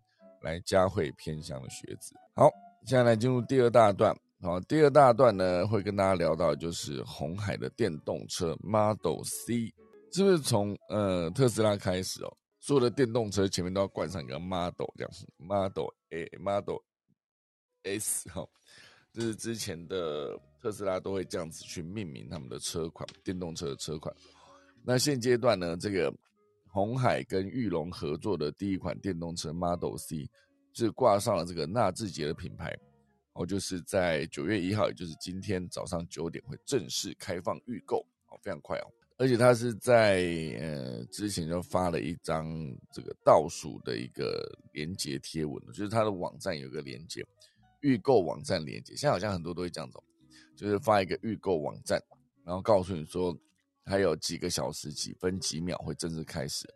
[0.42, 2.14] 来加惠偏乡的学子。
[2.34, 2.50] 好，
[2.86, 4.14] 现在来进入第二大段。
[4.40, 9.72] 好，第二大段呢，会跟大家聊到就是红海的电动车 Model C，
[10.12, 12.36] 是不是从呃特斯拉开始哦？
[12.58, 16.78] 所有的电动车前面都要冠上一个 Model 这样，Model A、Model
[17.82, 18.46] S 哈，
[19.12, 24.14] 就是之前的特斯拉都会这样子去命名他们的车款，电动车的车款。
[24.84, 26.12] 那现阶段呢，这个
[26.68, 30.30] 红海跟玉龙合作的第一款电动车 Model C，
[30.72, 32.76] 是挂上了这个纳智捷的品牌。
[33.34, 38.86] 哦，就是在九月一号，也就是今天早上九点会正式开放预购，哦，非常快哦。
[39.22, 40.16] 而且他是在
[40.58, 42.44] 呃之前就发了一张
[42.92, 47.24] 这个倒数的一个连接贴文，就是他的网站有个连接，
[47.82, 48.96] 预购网站连接。
[48.96, 50.02] 现在好像很多都会这样走，
[50.56, 52.02] 就是发一个预购网站，
[52.44, 53.32] 然后告诉你说
[53.84, 56.68] 还有几个小时、几分几秒会正式开始。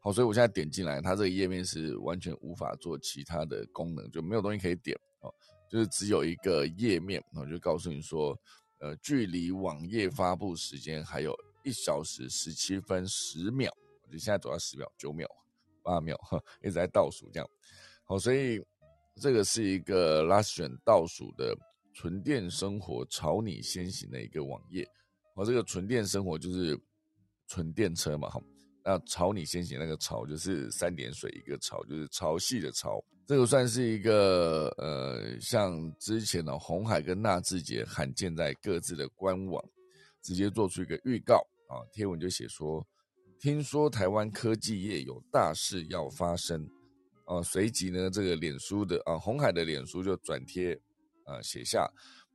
[0.00, 5.30] 好，所以我现在点进来，它这个页面是完全无法做其他的功能，就没有东西可以点哦。
[5.70, 8.34] 就是只有一个页面，我就告诉你说，
[8.78, 13.70] 呃，距离网页发布时间还有一小时十七分十秒，
[14.10, 15.28] 就现在走到十秒、九秒、
[15.82, 17.48] 八秒，哈 一直在倒数这样。
[18.04, 18.60] 好，所以
[19.20, 21.54] 这个是一个拉选倒数的
[21.94, 24.86] 纯电生活，朝你先行的一个网页。
[25.34, 26.78] 好，这个纯电生活就是
[27.46, 28.40] 纯电车嘛，哈。
[28.82, 32.98] 那朝你先行那个朝就是三点水一个朝，就是潮汐的潮。
[33.26, 39.62] 这个算是一个呃，像之前的红海跟纳智捷罕见在各自的官网
[40.22, 42.84] 直接做出一个预告啊，贴文就写说，
[43.38, 46.68] 听说台湾科技业有大事要发生
[47.26, 50.74] 啊，随即呢，这个脸书的啊，红海的脸书就转贴
[51.24, 51.88] 啊，写下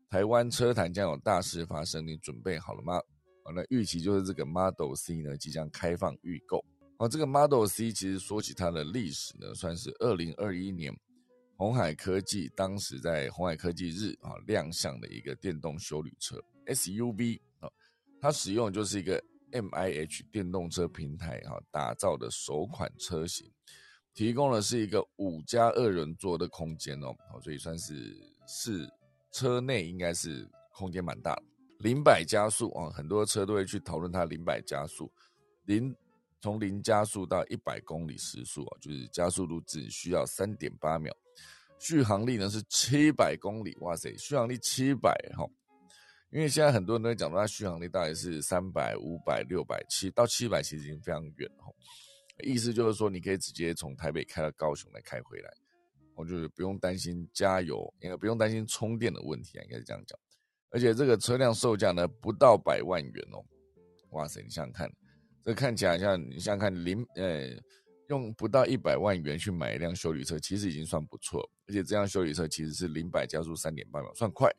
[0.09, 2.95] 台湾车坛将有大事发生，你准备好了吗？
[3.43, 6.63] 啊，那预期就是这个 Model C 呢即将开放预购。
[6.97, 10.97] 啊，这个 Model C 其实说起它的历史呢，算是二零二一年
[11.57, 17.41] 红海科技当时在红海科技日啊亮相的一个电动修旅车 SUV，
[18.25, 23.47] 它使用就是一个 MIH 电动车平台哈打造的首款车型，
[24.15, 28.89] 提供的是一个五加二人座的空间哦，所以算是是
[29.31, 31.43] 车内应该是空间蛮大的，
[31.77, 35.11] 零百加速啊，很多车都会去讨论它零百加速。
[35.65, 35.95] 零。
[36.41, 41.11] 从零加速到一百公里时速啊，就是加速度只需要三点八秒，
[41.79, 45.43] 续航力呢是七百公里，哇塞，续航力七百哈，
[46.35, 51.49] 因为现在很多人都讲到它续航力大概是三百、五百、六百七到七百，其实已经非常远。
[52.43, 55.49] 意思就是说，你可以直接从台北开到高雄来开回来，
[56.13, 60.19] 我就是不用担心加油，应该不用担心充电的问题啊，应该是这样讲。
[60.71, 63.41] 而且这个车辆售价呢不到百万元哦，
[64.09, 64.91] 哇塞，你想想看。
[65.41, 67.47] 这看起来像你想想看，零呃，
[68.09, 71.49] 用不到一百万元去买一辆修理车，其实已经算不错。
[71.65, 74.53] 而且这辆修理车其实是零百加速三点八秒，算快。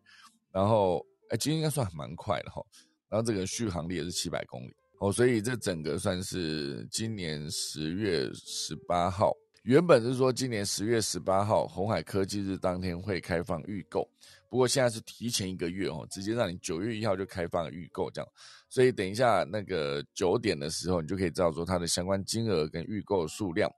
[0.51, 2.63] 然后，哎，其实应该算蛮快的哈。
[3.09, 14.09] 然后这个续航力也是七百公里哦，所以这整个算是今年十月十八号，原本是说今年十月十八号红海科技日当天会开放预购。
[14.49, 18.29] 不过现在是提前一个月哦，直接让你九月一号就开放预购这样，
[18.69, 23.71] 所以等一下那个九点的时候，你就可以知道说它的相关金额跟预购数量。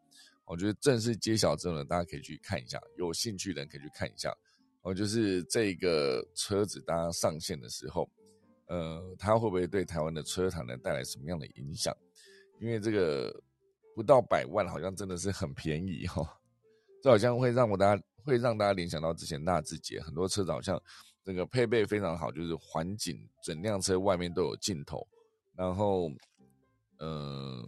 [0.44, 4.32] 我觉得正式揭晓之后呢，大家可以去看一下，有兴趣的人可以去看一下。
[4.88, 8.09] 哦，就是这个车子大家上线的时候，
[8.68, 11.94] 呃，它会不会对台湾的车厂呢带来什么样的影响？
[12.61, 13.35] 因为这个
[13.94, 16.22] 不到百万，好像真的是很便宜哈，
[17.03, 18.03] 这好像会让我大家。
[18.24, 20.79] 会让大家联想到之前纳智捷很多车子好像
[21.24, 25.09] 这个配备非常好，就是环景，整辆车外面都有镜头，
[25.57, 26.11] 然后
[26.98, 27.66] 嗯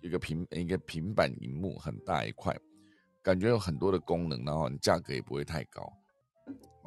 [0.00, 2.58] 一个平一个平板荧幕很大一块，
[3.22, 5.92] 感觉有很多的功能，然后价格也不会太高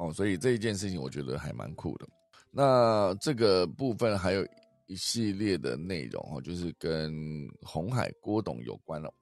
[0.02, 2.08] 哦，所以这一件事情我觉得还蛮酷的。
[2.50, 4.44] 那这个部分还有
[4.86, 7.14] 一系列的内容哦，就是跟
[7.62, 9.12] 红海郭董有关了。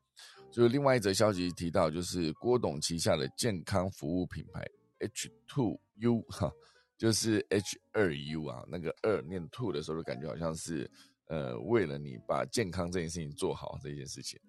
[0.50, 4.66] 就是另外一则消息提到，就是郭董旗下的健康服务品牌
[4.98, 6.50] H Two U 哈，
[6.96, 10.90] 就是 H 二 U 啊，那个二念 two 的时候，就感觉好像是
[11.26, 14.40] 呃为了你把健康这件事情做好这件事情。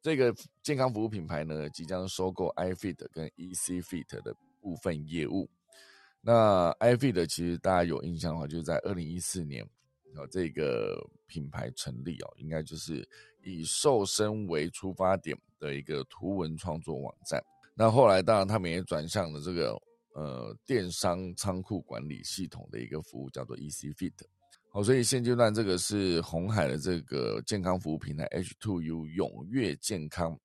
[0.00, 5.50] 这个健康服务品牌呢，即将收购 iFit 跟 EC Fit 的部分业务。
[6.22, 9.64] 那 iFit 其实大家有印象的话，就是在二零一四年
[10.14, 13.08] 啊这个品牌成立哦，应该就是
[13.42, 17.42] 以瘦身为出发点的一个图文创作网站。
[17.74, 19.80] 那后来当然他们也转向了这个
[20.14, 24.12] 呃电商仓库管理系统的一个服务，叫做 ECFit。
[24.72, 30.38] 好，所以现阶段这个是红海的这个健康服务平台 H2U 永跃健康，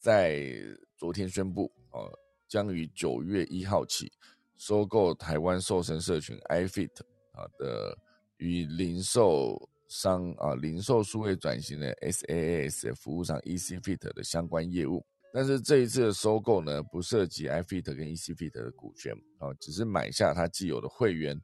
[0.00, 0.52] 在
[0.96, 4.12] 昨天宣布，呃，将于九月一号起
[4.56, 6.90] 收购台湾瘦身社群 iFit
[7.32, 7.96] 啊的
[8.36, 15.04] 与零售商啊零售数位转型的 SaaS 服务商 ECFit 的相关业务。
[15.32, 21.40] 但是这一次的收购呢，不涉及 iFit 跟 ECFit 的股权啊，只是买下它既有的会员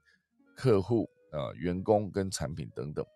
[0.56, 1.08] 客户。
[1.30, 3.06] 啊，员工跟产品等等，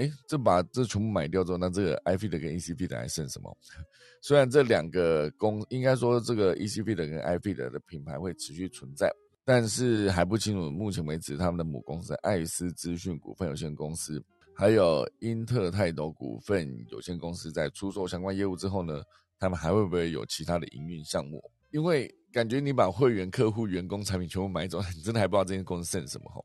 [0.00, 3.54] 哎，这把这全部买掉之后，那这个 i f i t 跟 ECP 的还剩什么？
[4.22, 9.12] 虽然这两个公应该说这个 ECP 的跟 i f i t 的品牌会持续存在，
[9.44, 10.70] 但是还不清楚。
[10.70, 14.22] 目前为止，他们的母公司艾斯资讯股份有限公司，
[14.54, 19.02] 还有英特泰斗股份有限公司在出售相关业务之后呢，
[19.38, 21.42] 他们还会不会有其他的营运项目？
[21.70, 26.40] 因为感觉你把会员、客户、员工、产品全部买走， 你真的还不知道这间公司剩什么哈。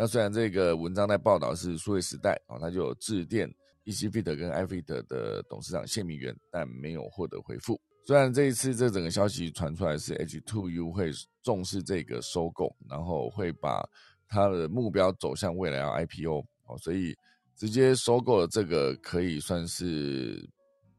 [0.00, 3.52] 那虽然这个文章在报道是数位时代啊，他就有致电
[3.84, 7.80] ECFit 跟 iFit 的董事长谢明元，但没有获得回复。
[8.06, 11.10] 虽然这一次这整个消息传出来是 H2U 会
[11.42, 13.84] 重视这个收购，然后会把
[14.28, 17.12] 它的目标走向未来要 IPO 哦，所以
[17.56, 20.48] 直接收购了这个可以算是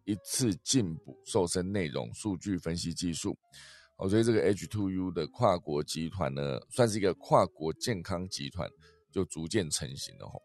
[0.04, 3.34] 一次进补瘦身内容数据分析技术。
[4.00, 8.70] 哦，所以这个 H2U 的跨国集团呢，算是一个跨国健康集团，
[9.12, 10.42] 就逐渐成型了吼。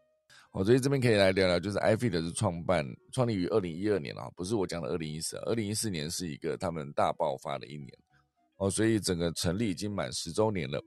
[0.51, 7.89] 哦，所以这边可以来聊聊，就是 iFit 是创办创立于二零一二年啊，不是我讲的二零一四，二零一四年是一个他们大爆发的一年。
[8.57, 10.81] 哦，所以整个成立已经满十周年了。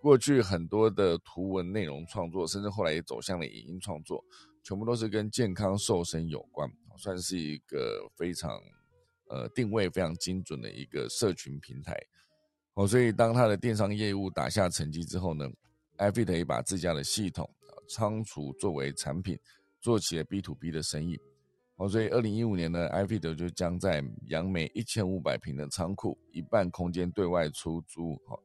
[0.00, 4.24] 过去很多的图文内容创作，甚至后来也走向了影音创作，
[4.64, 8.50] 全部都是跟健康瘦身有关，算是一个非常。
[9.28, 11.94] 呃，定位非常精准的一个社群平台，
[12.74, 15.46] 哦，所以当他的电商业务打下成绩之后呢
[15.98, 17.48] ，iFit 也把自家的系统
[17.88, 19.38] 仓储作为产品，
[19.80, 21.20] 做起了 B to B 的生意，
[21.76, 28.38] 哦，所以二零一五年呢，iFit 就将在杨梅一千五百平的仓库一半空间对外出租，哈，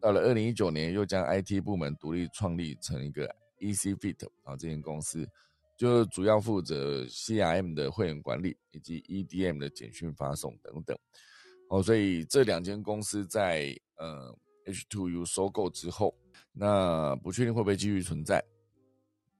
[0.00, 3.28] 到了二零一九年又将 IT 部门独立创立成一个
[3.58, 5.28] ECFit 啊这间公司。
[5.78, 10.98] 就主要负责 CRM 的会员管理以及 EDM 的简讯发送等等，
[11.68, 16.12] 哦，所以这两间公司在呃 H2U 收购之后，
[16.52, 18.44] 那不确定会不会继续存在，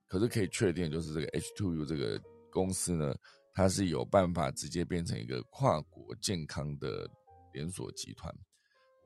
[0.07, 2.23] 可是可以确定就是这个 H2U 这个
[2.53, 3.13] 公司呢，
[3.53, 7.11] 它是有办法直接变成一个跨国健康的
[7.53, 8.33] 连锁集团，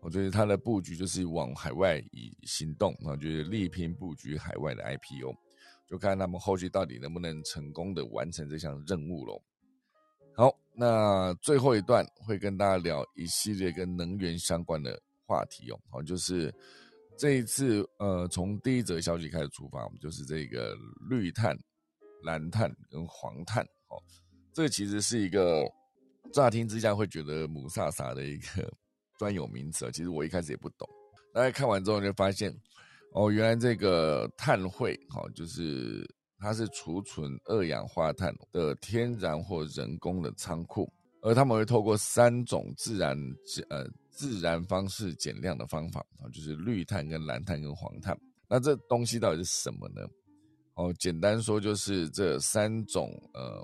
[0.02, 5.34] 我觉得它的布局就是往海外以行动，啊，就是力拼布局海外的 IPO。
[5.92, 9.38] 就看他们后续到底能不能成功的完成这项任务喽。
[10.34, 15.78] 好，那最后一段会跟大家聊一系列跟能源相关的话题哦。
[15.90, 16.50] 好，就是
[17.14, 20.74] 这一次，呃，从第一则消息开始出发，我们就是这个
[21.10, 21.54] 绿碳、
[22.22, 23.62] 蓝碳跟黄碳。
[23.88, 24.00] 哦，
[24.54, 25.62] 这其实是一个
[26.32, 28.72] 乍听之下会觉得母萨萨的一个
[29.20, 30.88] 专有名词，其实我一开始也不懂。
[31.34, 32.50] 大家看完之后就发现。
[33.14, 36.02] 哦，原来这个碳汇，哈，就是
[36.38, 40.90] 它是储存二氧化碳的天然或人工的仓库，
[41.20, 43.16] 而他们会透过三种自然
[43.68, 48.18] 呃自然方式减量的方法，啊，就是绿碳、跟蓝碳、跟黄碳。
[48.48, 50.02] 那这东西到底是什么呢？
[50.74, 53.62] 哦，简单说就是这三种呃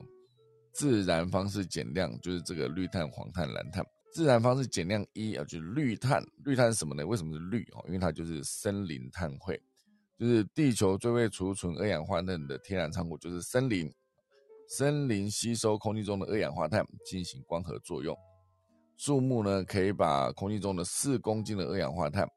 [0.72, 3.82] 自然方式减量，就是这个绿碳、黄碳、蓝碳。
[4.10, 6.24] 自然方式减量一啊，就是绿碳。
[6.44, 7.06] 绿碳是什么呢？
[7.06, 7.84] 为什么是绿哦？
[7.86, 9.60] 因为它就是森林碳汇，
[10.18, 13.92] 就是地球最会储存二氧化碳的天然仓库，就是森林。
[14.70, 18.14] 森林吸收空气中的二氧化碳进行光合作用，
[18.96, 22.28] 树木呢可以把空气中的四公斤的二氧化碳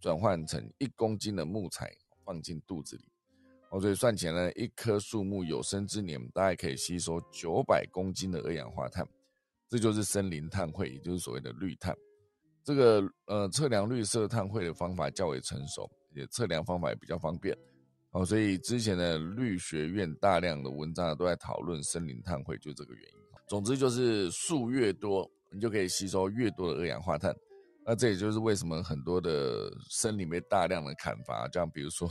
[0.00, 1.92] 转换成一公斤的木材
[2.24, 3.04] 放进肚子里。
[3.70, 9.04] 哦，所以算起来呢，一棵树木有生之年大概可以吸收九百公斤的二氧化碳。
[9.72, 11.96] 这就是森林碳汇，也就是所谓的绿碳。
[12.62, 17.56] 这个呃测量绿色碳汇的方法较为成熟，也测量方法也比较方便。
[18.10, 23.18] 哦，所以之前的绿学院大量的文章都在讨论森林碳汇，就这个原因。
[23.48, 27.34] 总之就是树越多，你就可以吸收越多的二氧化碳。
[27.86, 31.48] 那这也就是为什么很多的森林被大量的砍伐。
[31.48, 32.06] 这样，比如说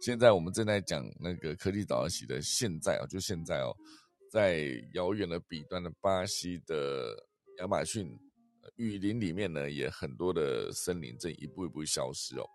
[0.00, 3.76] 现在我们正在讲那个科技早起的现在啊，就现在哦。
[4.36, 7.26] 在遥远的彼端的巴西的
[7.56, 8.06] 亚马逊
[8.74, 12.46] 雨林里面呢，也很多的森林正一步一步消失哦。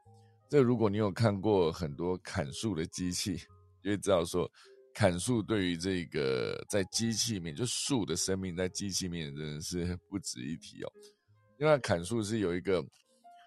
[0.47, 3.35] 这如果你有看过很多砍树的机器，
[3.81, 4.47] 就会知道说
[4.93, 10.91] 砍树对于这个在机器面，就树的生命在机器面真的是不值一提哦。
[11.57, 12.85] 因为砍树是有一个，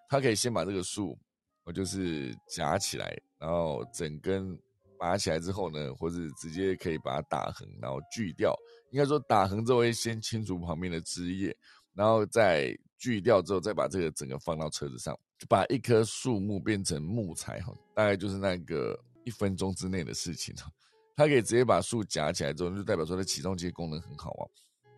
[0.08, 1.16] 它可以先把这个树，
[1.62, 4.58] 我就是夹起来，然后整根
[4.98, 8.54] 拔起来之后呢，或者直接可以把它打横，然后锯掉。
[8.90, 11.56] 应该说打横之后会先清除旁边的枝叶，
[11.92, 20.70] 然后再锯掉之后，再把这个整个放到车子上，就把一棵树木变成木材哈，大概就是那个一分钟之内的事情哈。
[21.16, 24.44] 它可以直接把树夹起来之后，就代表说它起重机功能很好啊。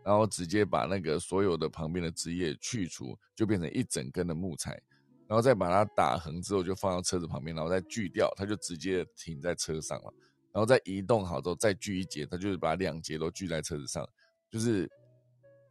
[0.04, 4.80] 然后直接把那个所有的旁边的枝叶去除，就变成一整根的木材，
[5.28, 10.14] 然后再把它打横之后，就放到车子旁边，然后再锯掉，它就直接停在车上了。
[10.52, 14.08] 然后再移动好之后，再锯一节，它就是把两节都锯在车子上，
[14.50, 14.90] 就是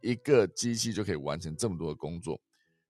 [0.00, 2.40] 一个机器就可以完成这么多的工作。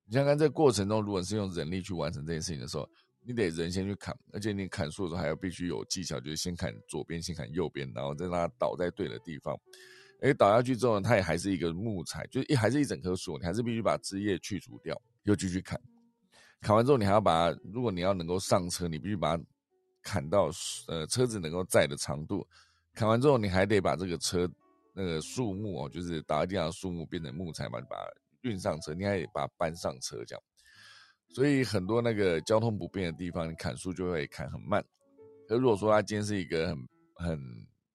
[0.05, 2.89] 你想看这过程中，如果是用人力去完成这件事情的时候，
[3.23, 9.59] 你得人先去砍，而且你砍树的时候还要必须有技巧，就是先砍左边，先砍右边，然后再让它倒在对的地方。
[10.21, 15.81] 哎，倒下去之后呢，它也还是一个木材，就是一还是一整棵树，你还是必须把枝叶去除掉，又继续砍。
[16.61, 19.43] 砍完之后，你还要把，如果你要能够上车，你必须把它。
[20.09, 20.49] 砍到
[20.87, 22.47] 呃车子能够载的长度，
[22.95, 24.49] 砍完之后你还得把这个车
[24.95, 28.07] 那个树木哦，就是打在地上树木变成木材嘛，把它
[28.43, 30.41] 运上车，你还得把它搬上车这样。
[31.31, 34.81] 所以很多那个交通不便的地方，你砍树就会砍很慢。
[35.49, 36.79] 可如果说它今天是一个很
[37.17, 37.41] 很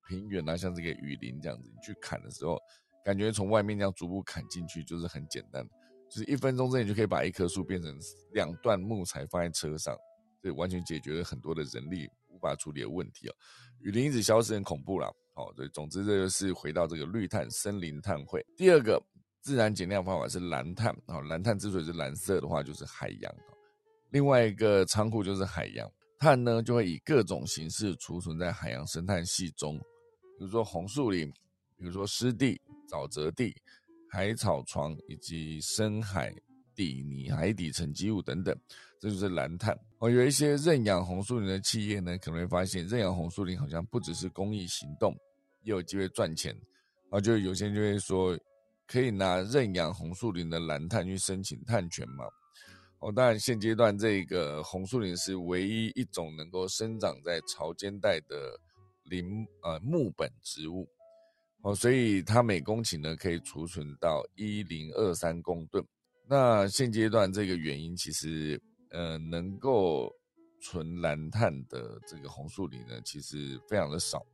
[0.06, 2.58] 平原啊，像这个雨林这样子，你去砍的时候，
[3.02, 5.66] 感觉从外面这样逐步砍进去就是很简单，
[6.12, 7.98] 就是一分钟之内就可以把一棵树变成
[8.34, 9.96] 两段木材放在车上。
[10.42, 13.34] 这完全解决了很多的人力无法处理的问题哦。
[13.80, 18.44] 雨林一直消失很恐怖了，哦，对，总之这就是回到这个绿碳森林碳汇。
[18.56, 19.02] 第二个
[19.40, 23.34] 自然减量方法是蓝碳，啊，蓝碳之所以是蓝色的话，就是海洋。
[24.10, 29.78] 另外一个仓库就是海洋碳呢，就会以各种形式储存在海洋生态系中，
[30.38, 31.32] 比如说红树林，
[31.76, 33.54] 比如说湿地、沼泽地、
[34.12, 36.30] 海草床以及深海。
[36.74, 38.58] 底泥、海底沉积物等等，
[38.98, 40.08] 这就是蓝碳哦。
[40.08, 45.14] 有一些认养红树林的企业呢，可能会发现认养红树林好像不只是公益行动，
[45.64, 46.56] 也有机会赚钱
[47.10, 47.20] 啊。
[47.20, 48.34] 就有些人就会说，
[48.86, 52.24] 可以拿认养红树林的蓝碳去申请碳权嘛？
[53.00, 58.58] 哦，当然现阶段这个红树林是唯一一种能够生长在潮间带的
[59.04, 60.88] 林呃木本植物
[61.62, 65.84] 哦，所以它每公顷呢可以储存到一零二三公吨。
[66.28, 68.60] 那现阶段这个原因，其实
[68.90, 70.10] 呃，能够
[70.60, 74.24] 存蓝碳的这个红树林呢，其实非常的少，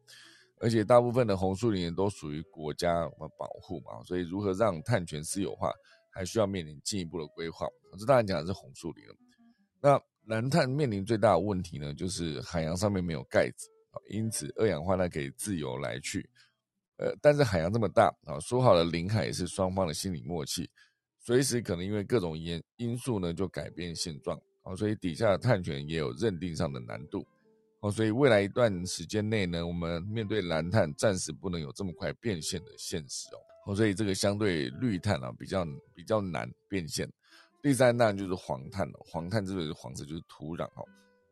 [0.61, 3.07] 而且大部分的红树林都属于国家
[3.39, 5.70] 保护嘛，所以如何让碳权私有化，
[6.11, 7.66] 还需要面临进一步的规划。
[7.99, 9.14] 这当然讲的是红树林了。
[9.81, 13.68] 那蓝碳面临最大的问题呢，就是海洋上面没有盖子
[14.11, 16.29] 因此二氧化碳可以自由来去。
[16.99, 20.68] 呃，但是海洋这么大啊，说好了领海也是双方的心理默契。
[21.20, 27.26] 随时可能因为各种因因素呢，就改变现状哦，所以底下的碳权也有认定上的难度
[27.80, 33.38] 哦，所以未来一段时间内呢，我们面对蓝碳暂时不能有这么快变现的现实哦，
[33.72, 37.09] 哦，所以这个相对绿碳啊比较比较难变现。
[37.62, 40.84] 第三当然就是黄碳了，黄碳之所以是黄色，就是土壤哦，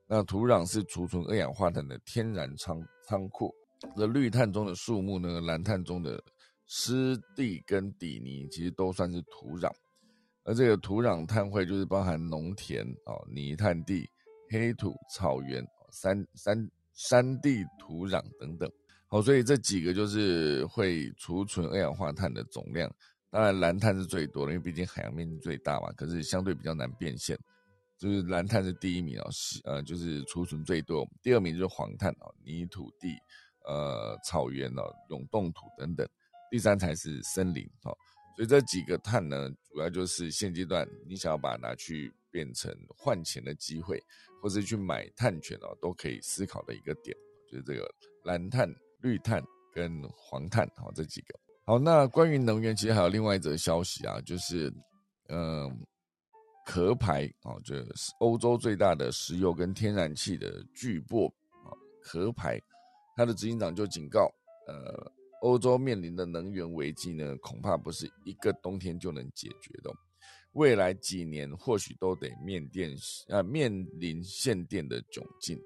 [0.07, 3.55] 那土壤是储存二氧化碳的天然仓仓库，
[3.97, 6.23] 那绿碳中的树木呢，蓝碳中的
[6.67, 9.71] 湿地跟底泥其实都算是土壤。
[10.45, 14.09] 而这个土壤碳汇就是包含农田哦、泥炭地、
[14.51, 18.71] 黑土、草原、山山山地土壤等等，
[19.09, 22.91] 好，所以这几个就是会储存二氧化碳的总量。
[23.29, 25.93] 当然，蓝碳是最多的，因为毕竟海洋面积最大嘛。
[25.93, 27.37] 可是相对比较难变现，
[27.99, 31.07] 就是蓝碳是第一名哦，是呃就是储存最多。
[31.23, 33.19] 第二名就是黄碳哦，泥土地、
[33.67, 36.09] 呃草原哦、永冻土等等。
[36.51, 37.97] 第三才是森林哦。
[38.37, 43.99] 所以这几个碳呢，主要就是现阶段你想要把它拿去变成换钱的机会，
[44.43, 47.17] 或是去买碳权哦，都可以思考的一个点，
[47.51, 47.91] 就是这个
[48.25, 49.43] 蓝碳、绿碳
[49.73, 51.35] 跟黄碳哦这几个。
[51.65, 54.71] 好，那关于能源，其实还有另外一则消息啊，就是
[55.31, 55.69] 嗯，
[56.67, 57.87] 壳牌啊，就是
[58.21, 61.27] 欧洲最大的石油跟天然气的巨擘
[61.65, 62.61] 啊，壳牌，
[63.17, 64.33] 他的执行长就警告，
[64.69, 65.13] 呃。
[65.43, 69.93] 欧洲面临的能源危机呢，恐怕不是一个冬天就能解决的。
[70.53, 72.91] 未来几年或许都得面电
[73.29, 75.61] 啊面临限电的窘境。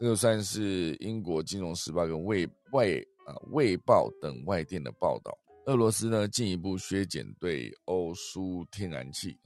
[0.00, 2.88] 这个算是英国金融时报跟卫外
[3.26, 5.36] 啊卫报等外电的报道。
[5.66, 9.38] 俄罗斯呢进一步削减对欧输天然气，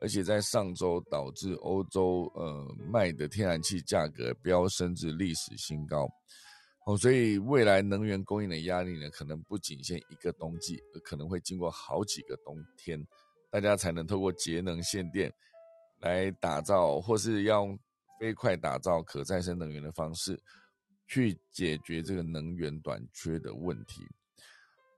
[0.00, 6.06] 而且在上周导致欧洲呃卖的天然气价格飙升至历史新高。
[6.84, 13.06] 哦，所以未来能源供应的压力呢，可能不仅限一个冬季，可能会经过好几个冬天，
[13.50, 15.32] 大家才能透过节能限电
[16.00, 17.78] 来打造，或是用
[18.18, 20.36] 飞快打造可再生能源的方式，
[21.06, 24.04] 去解决这个能源短缺的问题。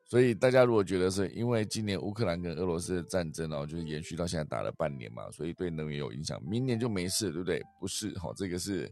[0.07, 7.62] 所以大家如果觉得是因为今年乌克兰跟俄罗斯的战争哦，就是延续到现在打了半年嘛，所以对能源有影响，明年就没事，对不对？
[7.78, 8.91] 不是，哈，这个是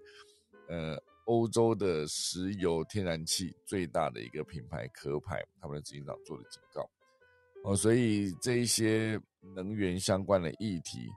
[0.69, 1.03] 呃。
[1.27, 6.89] 欧洲的石油天然气最大的一个品牌壳牌，他们的执行长做的警告
[7.65, 9.21] 哦，所以这一些
[9.55, 11.09] 能源相关的议题，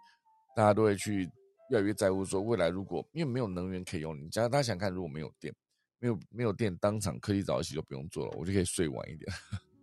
[0.55, 1.29] 大家都会去
[1.71, 2.23] 越来越在乎。
[2.23, 5.53] 说未来如果因为没有能源可以用，你假如大家想看，如果没有电，
[5.97, 9.31] 没有没有电，当场科技早起就不用做了，我就可以睡晚一点。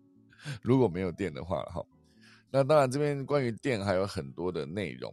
[0.63, 1.85] 如果没有电的话，哈，
[2.51, 5.13] 那当然这边关于电还有很多的内容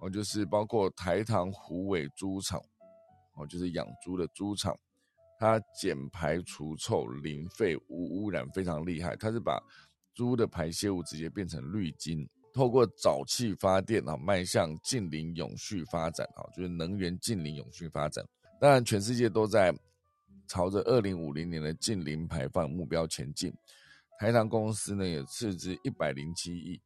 [0.00, 2.60] 哦，就是包括台糖虎尾猪场。
[3.34, 4.76] 哦，就是养猪的猪场，
[5.38, 9.16] 它减排除臭、零废、无污染，非常厉害。
[9.16, 9.60] 它是把
[10.14, 18.24] 猪的排泄物直接变成绿金，透过沼气发电啊，迈向近零永续发展啊，就是能源近零永续发展。
[18.60, 19.74] 当然，全世界都在
[20.46, 23.52] 朝着二零五零年的近零排放目标前进。
[24.20, 26.80] 台糖公司呢，也斥资一百零七亿，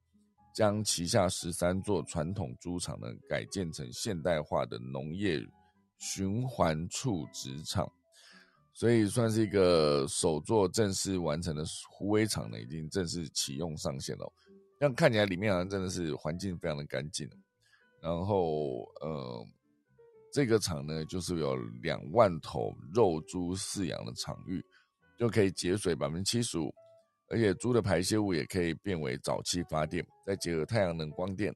[0.55, 5.39] 将旗下十三座传统猪场呢改建成现代化的农业。
[5.99, 7.91] 循环处职场，
[8.73, 14.33] 所以算是一个首座正式完成的虎尾厂呢，已经正式启用上线了。
[14.79, 17.29] 这样看起来里面好像真的是环境非常的干净。
[18.01, 19.45] 然后，呃，
[20.33, 24.65] 这个厂呢，就是有两万头肉猪饲养的场域，
[25.19, 26.73] 就可以节水百分之七十五，
[27.29, 31.53] 而且猪的排泄物也可以变为沼气发电，再结合太阳能光电，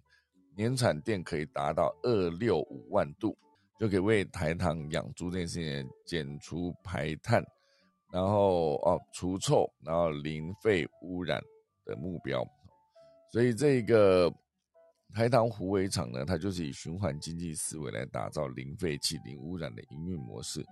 [0.56, 3.38] 年产电可以达到二六五万度。
[3.78, 7.44] 就可以为台糖养猪这件事情减除排碳，
[8.12, 11.42] 然后哦除臭，然后零废污染
[11.84, 12.46] 的目标。
[13.30, 14.32] 所以这个
[15.14, 20.64] 台糖湖尾厂呢，它就是以循环经济思维来打造零废弃、零污染的营运模式，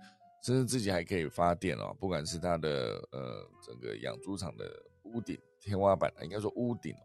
[0.43, 1.93] 甚至自己还可以发电哦。
[1.99, 4.65] 不管是它的呃整个养猪场的
[5.03, 6.95] 屋顶天花板，应该说屋顶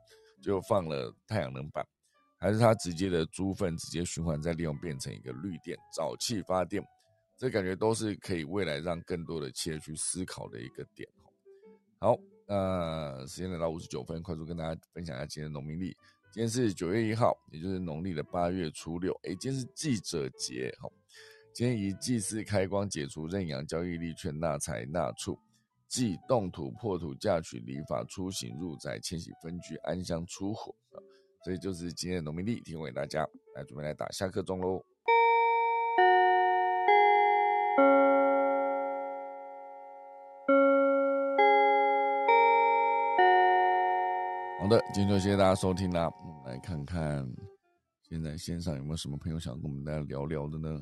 [0.42, 1.84] 就放了太阳能板。
[2.38, 6.82] 还是它直接的猪粪直接循环再利用变成一个绿电沼气发电，
[7.38, 11.08] 这感觉都是可以未来让更多的企业去思考的一个点
[11.98, 12.16] 好，
[12.46, 15.96] 那时间来到五十九分，快速跟大家分享一下今天的农民历。
[16.30, 19.12] 今天是九月一号，也就是农历的八月初六。
[19.22, 20.92] 哎，今天是记者节，好，
[21.54, 25.38] 今天以祭祀开光、解除认养交易利券、纳财纳畜、
[25.88, 30.74] 祭动土破土、嫁娶礼法、出行入宅、迁徙分居、安乡出火。
[31.46, 33.24] 所以就是今天的农民历提供给大家，
[33.54, 34.84] 来准备来打下课钟喽。
[44.58, 46.10] 好的，今天就谢谢大家收听啦。
[46.20, 47.24] 我们来看看
[48.02, 50.80] 现在线上有没有什么朋友想跟我们大家聊聊的呢？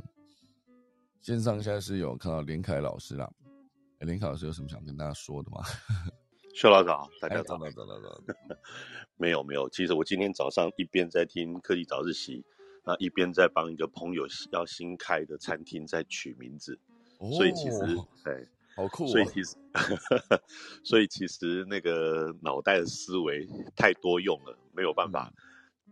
[1.21, 3.31] 线上现在是有看到连凯老师啦，
[3.99, 5.59] 连凯老师有什么想跟大家说的吗？
[6.55, 8.35] 薛老早，大家早，早，早，早，早。
[9.17, 9.69] 没有，没有。
[9.71, 12.45] 其实我今天早上一边在听科技早自习，
[12.85, 16.79] 那一边在帮一个朋友要新开的餐厅在取名字，
[17.37, 17.81] 所以其实，
[18.25, 19.05] 对，好酷。
[19.09, 19.57] 所以其实，
[20.85, 23.45] 所以其实那个脑袋的思维
[23.75, 25.33] 太多用了，没有办法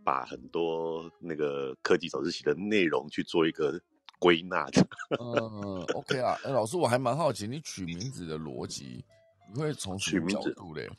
[0.01, 3.77] 把很多那个科技早自习的内容去做一个
[4.17, 4.81] 归纳的。
[5.19, 9.03] 嗯，OK 啊，哎，老师，我还蛮好奇你取名字的逻辑。
[9.53, 10.89] 你会从取名字嘞？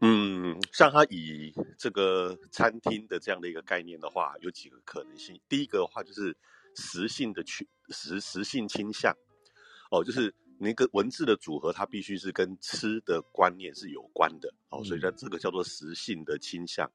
[0.00, 5.40] 嗯，像他以这个餐厅的这样的一个概念的话，有几个可能性。
[5.48, 6.36] 第一个的话就是
[6.76, 9.12] 实性的取实实性倾向，
[9.90, 16.88] 哦，就是那个文字的组合，它必须是跟吃的观念是有关的，哦，所以它这个叫做实性的倾向。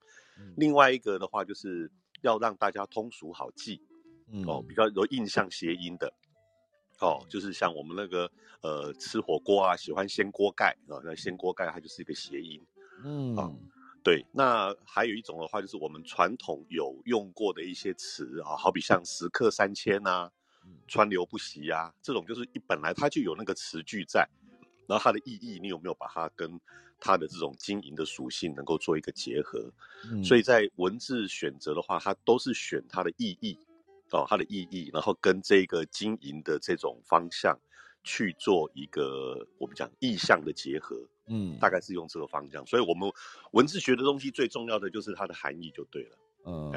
[0.56, 1.92] 另外一个的话，就是
[2.22, 3.82] 要让大家通俗好记，
[4.48, 6.14] 哦，比较有印象谐音的。
[7.04, 8.32] 哦，就是像我们那个
[8.62, 12.66] 呃吃火锅啊，喜欢掀锅盖啊，那掀锅盖它就是一个谐音，
[13.04, 13.52] 嗯啊，
[14.02, 14.26] 对。
[14.32, 20.30] 那还有一种的话，就是我们传统有用过的一些词啊，好比像食客三千呐，
[20.88, 24.26] 川流不息啊，这种就是一本来它就有那个词句在，
[24.88, 26.58] 然后它的意义，你有没有把它跟
[27.02, 29.70] 它的这种经营的属性能够做一个结合？
[30.24, 33.60] 所以在文字选择的话，它都是选它的意义。
[34.18, 37.58] 哦，它的意义，然后跟这个经营的这种方向
[38.04, 40.96] 去做一个我们讲意向的结合，
[41.28, 42.66] 嗯，大概是用这个方向。
[42.66, 43.12] 所以，我们
[43.52, 46.18] 文字学的东西最重要的就是它的含义就对了。
[46.46, 46.72] 嗯，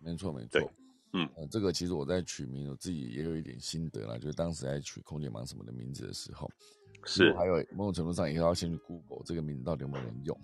[0.00, 0.70] 没错没错。
[1.12, 6.50] 嗯，这个其实我在取名，我自己也有一点心得啦，就是当时在取空姐忙什么的名字的时候，
[7.04, 10.38] 是还有某种程度上也要先去 Google 这个名字到底有没有人用，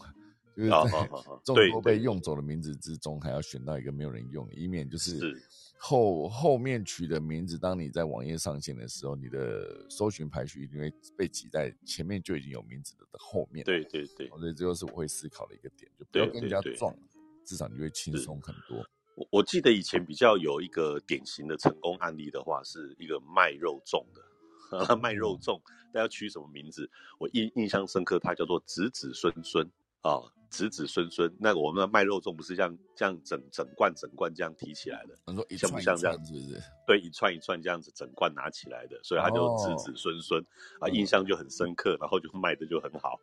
[0.57, 1.09] 就是好在
[1.45, 5.43] 众多被用走的名字之中，还要选到一个没有人用的，以免就是是
[5.85, 13.65] 后后面取的名字，当你在网页上线的时候，你的搜寻排序一定会被挤在前面就已经有名字的的后面。
[13.65, 14.29] 对对对。
[14.29, 16.97] 所以这就是我会思考的一个点，就不要对跟人家对对撞，
[17.45, 18.87] 至少你会轻松很多。
[19.17, 25.61] 我我记得以前比较有一个典型的成功案例的话，是一个卖肉粽的， 卖肉粽，
[25.93, 26.89] 大家取什么名字？
[27.19, 29.69] 我印印象深刻，它叫做子子孙孙
[30.03, 30.21] 啊，
[30.53, 31.35] 子子孙孙。
[31.41, 36.63] 那我们的卖肉粽不是这样这样整整罐整罐这样提起来的，你说一像不串一像这样串是不是？
[36.87, 40.41] 对，一串一串这样子整罐拿起来的，所以他就子哦子孙孙
[40.79, 43.19] 啊，嗯印象就很深刻，然后就卖的就很好。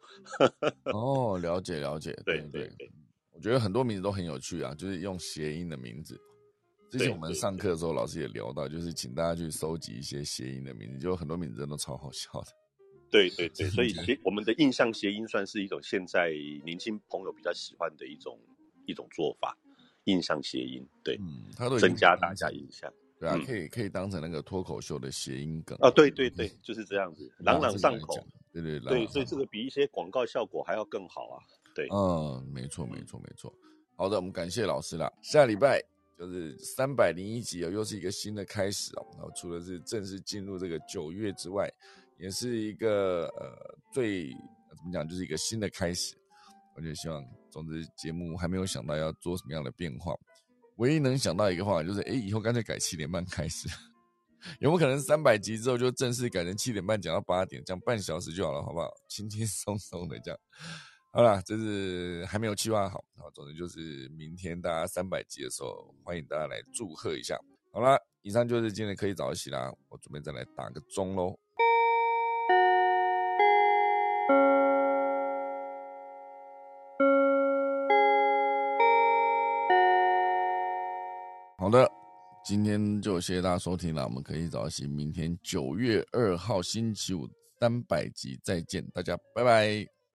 [0.85, 2.91] 哦，了解了解， 对对对对，
[3.31, 6.19] 我觉得很多名字都很有趣啊，就是用谐音的名字。
[6.91, 12.47] 之前我们上课的时候，老师也聊到，就是请大家去收集一些谐音的名字，就很多名字真的超好笑的。
[13.11, 16.31] 对对对，所以 的谐我们的印象谐音算是一种现在
[16.63, 18.39] 年轻朋友比较喜欢的一种
[18.85, 19.57] 一种做法，
[20.05, 22.91] 印象谐音，对，嗯，它都增加大家印象。
[23.19, 28.15] 对啊，嗯可以可以当成那个脱口秀的谐音梗啊，对对对，就是这样子，朗朗上口。
[28.51, 31.37] 对对对，所以这个比一些广告效果还要更好啊。
[31.75, 33.53] 对，嗯，没错，没错，没错。
[33.95, 35.11] 好的，我们感谢老师了。
[35.21, 35.79] 下礼拜
[36.17, 39.05] 就是三百零一集哦，又是一个新的开始哦。
[39.13, 41.71] 然后除了是正式进入这个九月之外，
[42.19, 44.31] 也是一个呃最
[44.77, 46.15] 怎么讲，就是一个新的开始。
[46.75, 50.15] 我就希望，总之节目还没有想到要做什么样的变化，
[50.77, 53.67] 唯一能想到一个方法就是，哎，以后干脆改七点半开始。
[54.61, 58.89] 有没有可能三百集之后就正式改成七点半讲到八点，这样半小时就好了，好不好？
[59.09, 60.39] 轻轻松松的这样。
[61.11, 67.37] 好啦，这是还没有计划好，好，总之就是明天大家三百集的时候，欢迎大家来祝贺一下。
[67.73, 71.37] 好啦，以上就是今天可以早起啦，我准备再来打个钟喽。
[81.69, 81.87] 好的，
[82.43, 89.98] 今天就谢谢大家收听了，我们可以早起，明天九月二号星期五三百集再见，大家拜拜。